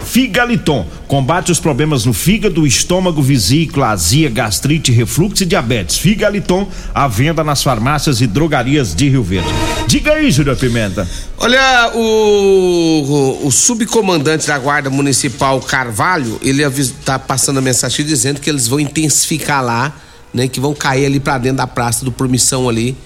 Figaliton 0.09 0.87
combate 1.07 1.51
os 1.51 1.59
problemas 1.59 2.03
no 2.03 2.13
fígado, 2.13 2.65
estômago, 2.65 3.21
vesícula, 3.21 3.89
azia, 3.89 4.27
gastrite, 4.27 4.91
refluxo 4.91 5.43
e 5.43 5.45
diabetes. 5.45 5.97
Figaliton 5.97 6.67
à 6.95 7.07
venda 7.07 7.43
nas 7.43 7.61
farmácias 7.61 8.19
e 8.19 8.25
drogarias 8.25 8.95
de 8.95 9.07
Rio 9.07 9.21
Verde. 9.21 9.49
Diga 9.87 10.13
aí, 10.13 10.31
Júlio 10.31 10.55
Pimenta. 10.57 11.07
Olha, 11.37 11.91
o, 11.93 13.37
o, 13.43 13.47
o, 13.47 13.51
subcomandante 13.51 14.47
da 14.47 14.57
Guarda 14.57 14.89
Municipal 14.89 15.59
Carvalho, 15.61 16.39
ele 16.41 16.63
está 16.63 17.19
passando 17.19 17.59
a 17.59 17.61
mensagem 17.61 18.03
dizendo 18.03 18.39
que 18.39 18.49
eles 18.49 18.67
vão 18.67 18.79
intensificar 18.79 19.63
lá, 19.63 19.93
né? 20.33 20.47
Que 20.47 20.59
vão 20.59 20.73
cair 20.73 21.05
ali 21.05 21.19
para 21.19 21.37
dentro 21.37 21.57
da 21.57 21.67
praça 21.67 22.03
do 22.03 22.11
Promissão 22.11 22.67
ali 22.67 22.97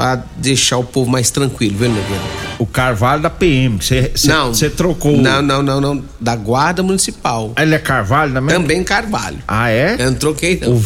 para 0.00 0.24
deixar 0.38 0.78
o 0.78 0.84
povo 0.84 1.10
mais 1.10 1.30
tranquilo, 1.30 1.76
viu, 1.76 1.90
meu 1.90 2.02
O 2.58 2.64
Carvalho 2.64 3.20
da 3.20 3.28
PM, 3.28 3.76
você 3.76 4.10
não 4.24 4.54
você 4.54 4.70
trocou. 4.70 5.18
Não, 5.18 5.42
não, 5.42 5.62
não, 5.62 5.78
não, 5.78 6.02
da 6.18 6.34
Guarda 6.34 6.82
Municipal. 6.82 7.52
Ele 7.58 7.74
é 7.74 7.78
Carvalho 7.78 8.32
também? 8.32 8.56
Também 8.56 8.82
Carvalho. 8.82 9.36
Ah, 9.46 9.68
é? 9.68 9.96
Eu 9.98 10.12
não 10.12 10.14
troquei 10.14 10.58
não. 10.58 10.72
O... 10.72 10.82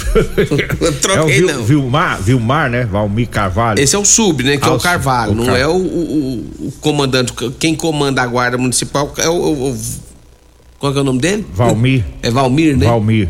eu 0.85 0.93
troquei 0.99 1.21
é 1.21 1.21
o 1.21 1.27
Vil, 1.29 1.47
não. 1.47 1.63
Vilmar, 1.63 2.21
Vilmar, 2.21 2.69
né? 2.69 2.85
Valmir 2.87 3.29
Carvalho. 3.29 3.81
Esse 3.81 3.95
é 3.95 3.99
o 4.01 4.05
sub, 4.05 4.43
né? 4.43 4.57
Que 4.57 4.65
ah, 4.65 4.73
é 4.73 4.73
o 4.73 4.81
Carvalho, 4.81 5.31
o 5.31 5.35
não 5.37 5.47
Car... 5.47 5.57
é 5.57 5.67
o, 5.69 5.77
o, 5.77 6.67
o, 6.67 6.73
comandante, 6.81 7.33
quem 7.61 7.77
comanda 7.77 8.21
a 8.21 8.27
Guarda 8.27 8.59
Municipal 8.59 9.15
é 9.19 9.29
o, 9.29 9.71
o 9.71 9.79
qual 10.77 10.93
é 10.93 10.99
o 10.99 11.05
nome 11.05 11.21
dele? 11.21 11.47
Valmir. 11.55 12.05
É 12.21 12.33
Valmir, 12.33 12.77
né? 12.77 12.87
Valmir. 12.87 13.29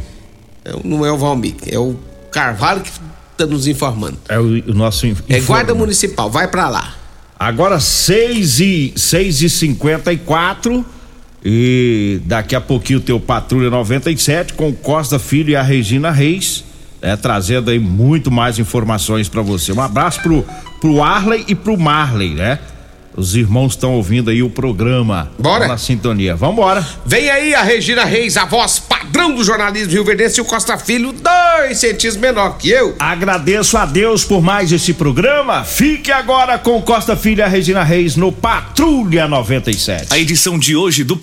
É, 0.65 0.73
não 0.83 1.05
é 1.05 1.13
o 1.13 1.19
Valmir, 1.19 1.57
é 1.67 1.79
o 1.79 1.95
Carvalho 2.31 2.81
que 2.81 2.91
tá 3.37 3.47
nos 3.47 3.67
informando. 3.67 4.19
É 4.29 4.39
o, 4.39 4.71
o 4.71 4.75
nosso 4.75 5.07
informe. 5.07 5.35
É 5.35 5.41
guarda 5.41 5.75
municipal, 5.75 6.31
vai 6.31 6.49
para 6.49 6.69
lá. 6.69 6.95
Agora 7.39 7.81
6 7.81 8.61
e 8.61 8.93
seis 8.97 9.43
e 9.43 9.51
54 9.51 10.85
e 11.45 12.21
daqui 12.25 12.55
a 12.55 12.61
pouquinho 12.61 13.01
o 13.01 13.03
teu 13.03 13.21
Patrulha 13.21 13.69
97 13.69 14.55
com 14.55 14.73
Costa 14.73 15.19
Filho 15.19 15.51
e 15.51 15.57
a 15.57 15.63
Regina 15.63 16.11
Reis, 16.11 16.65
né, 17.03 17.17
trazendo 17.17 17.71
aí 17.71 17.79
muito 17.79 18.31
mais 18.31 18.59
informações 18.59 19.29
para 19.29 19.43
você. 19.43 19.73
Um 19.73 19.81
abraço 19.81 20.23
pro 20.23 20.45
pro 20.81 21.03
Arley 21.03 21.45
e 21.49 21.55
pro 21.55 21.79
Marley, 21.79 22.35
né? 22.35 22.59
Os 23.17 23.37
irmãos 23.37 23.73
estão 23.73 23.95
ouvindo 23.95 24.31
aí 24.31 24.43
o 24.43 24.51
programa. 24.51 25.31
Bora. 25.39 25.69
Na 25.69 25.79
sintonia. 25.79 26.35
Vambora. 26.35 26.87
Vem 27.07 27.31
aí 27.31 27.55
a 27.55 27.63
Regina 27.63 28.05
Reis, 28.05 28.37
a 28.37 28.45
voz 28.45 28.79
padrão 28.79 29.35
do 29.35 29.45
jornalismo 29.45 29.93
Rio 29.93 30.05
Verdense 30.05 30.41
e 30.41 30.43
o 30.43 30.45
Costa 30.45 30.77
Filho, 30.77 31.13
dois 31.13 31.79
centímetros 31.79 32.17
menor 32.17 32.59
que 32.59 32.71
eu. 32.71 32.97
Agradeço 32.99 33.77
a 33.77 33.87
Deus 33.87 34.25
por 34.25 34.43
mais 34.43 34.73
esse 34.73 34.93
programa. 34.93 35.65
Fique 35.65 36.11
agora 36.11 36.59
com 36.59 36.81
Costa 36.83 37.17
Filho 37.17 37.41
e 37.41 37.43
a 37.43 37.47
Regina 37.49 37.85
Reis 37.85 38.17
no 38.17 38.33
Patrulha 38.33 39.29
97. 39.29 40.07
A 40.11 40.19
edição 40.19 40.59
de 40.59 40.75
hoje 40.75 41.05
do 41.05 41.17
programa 41.17 41.23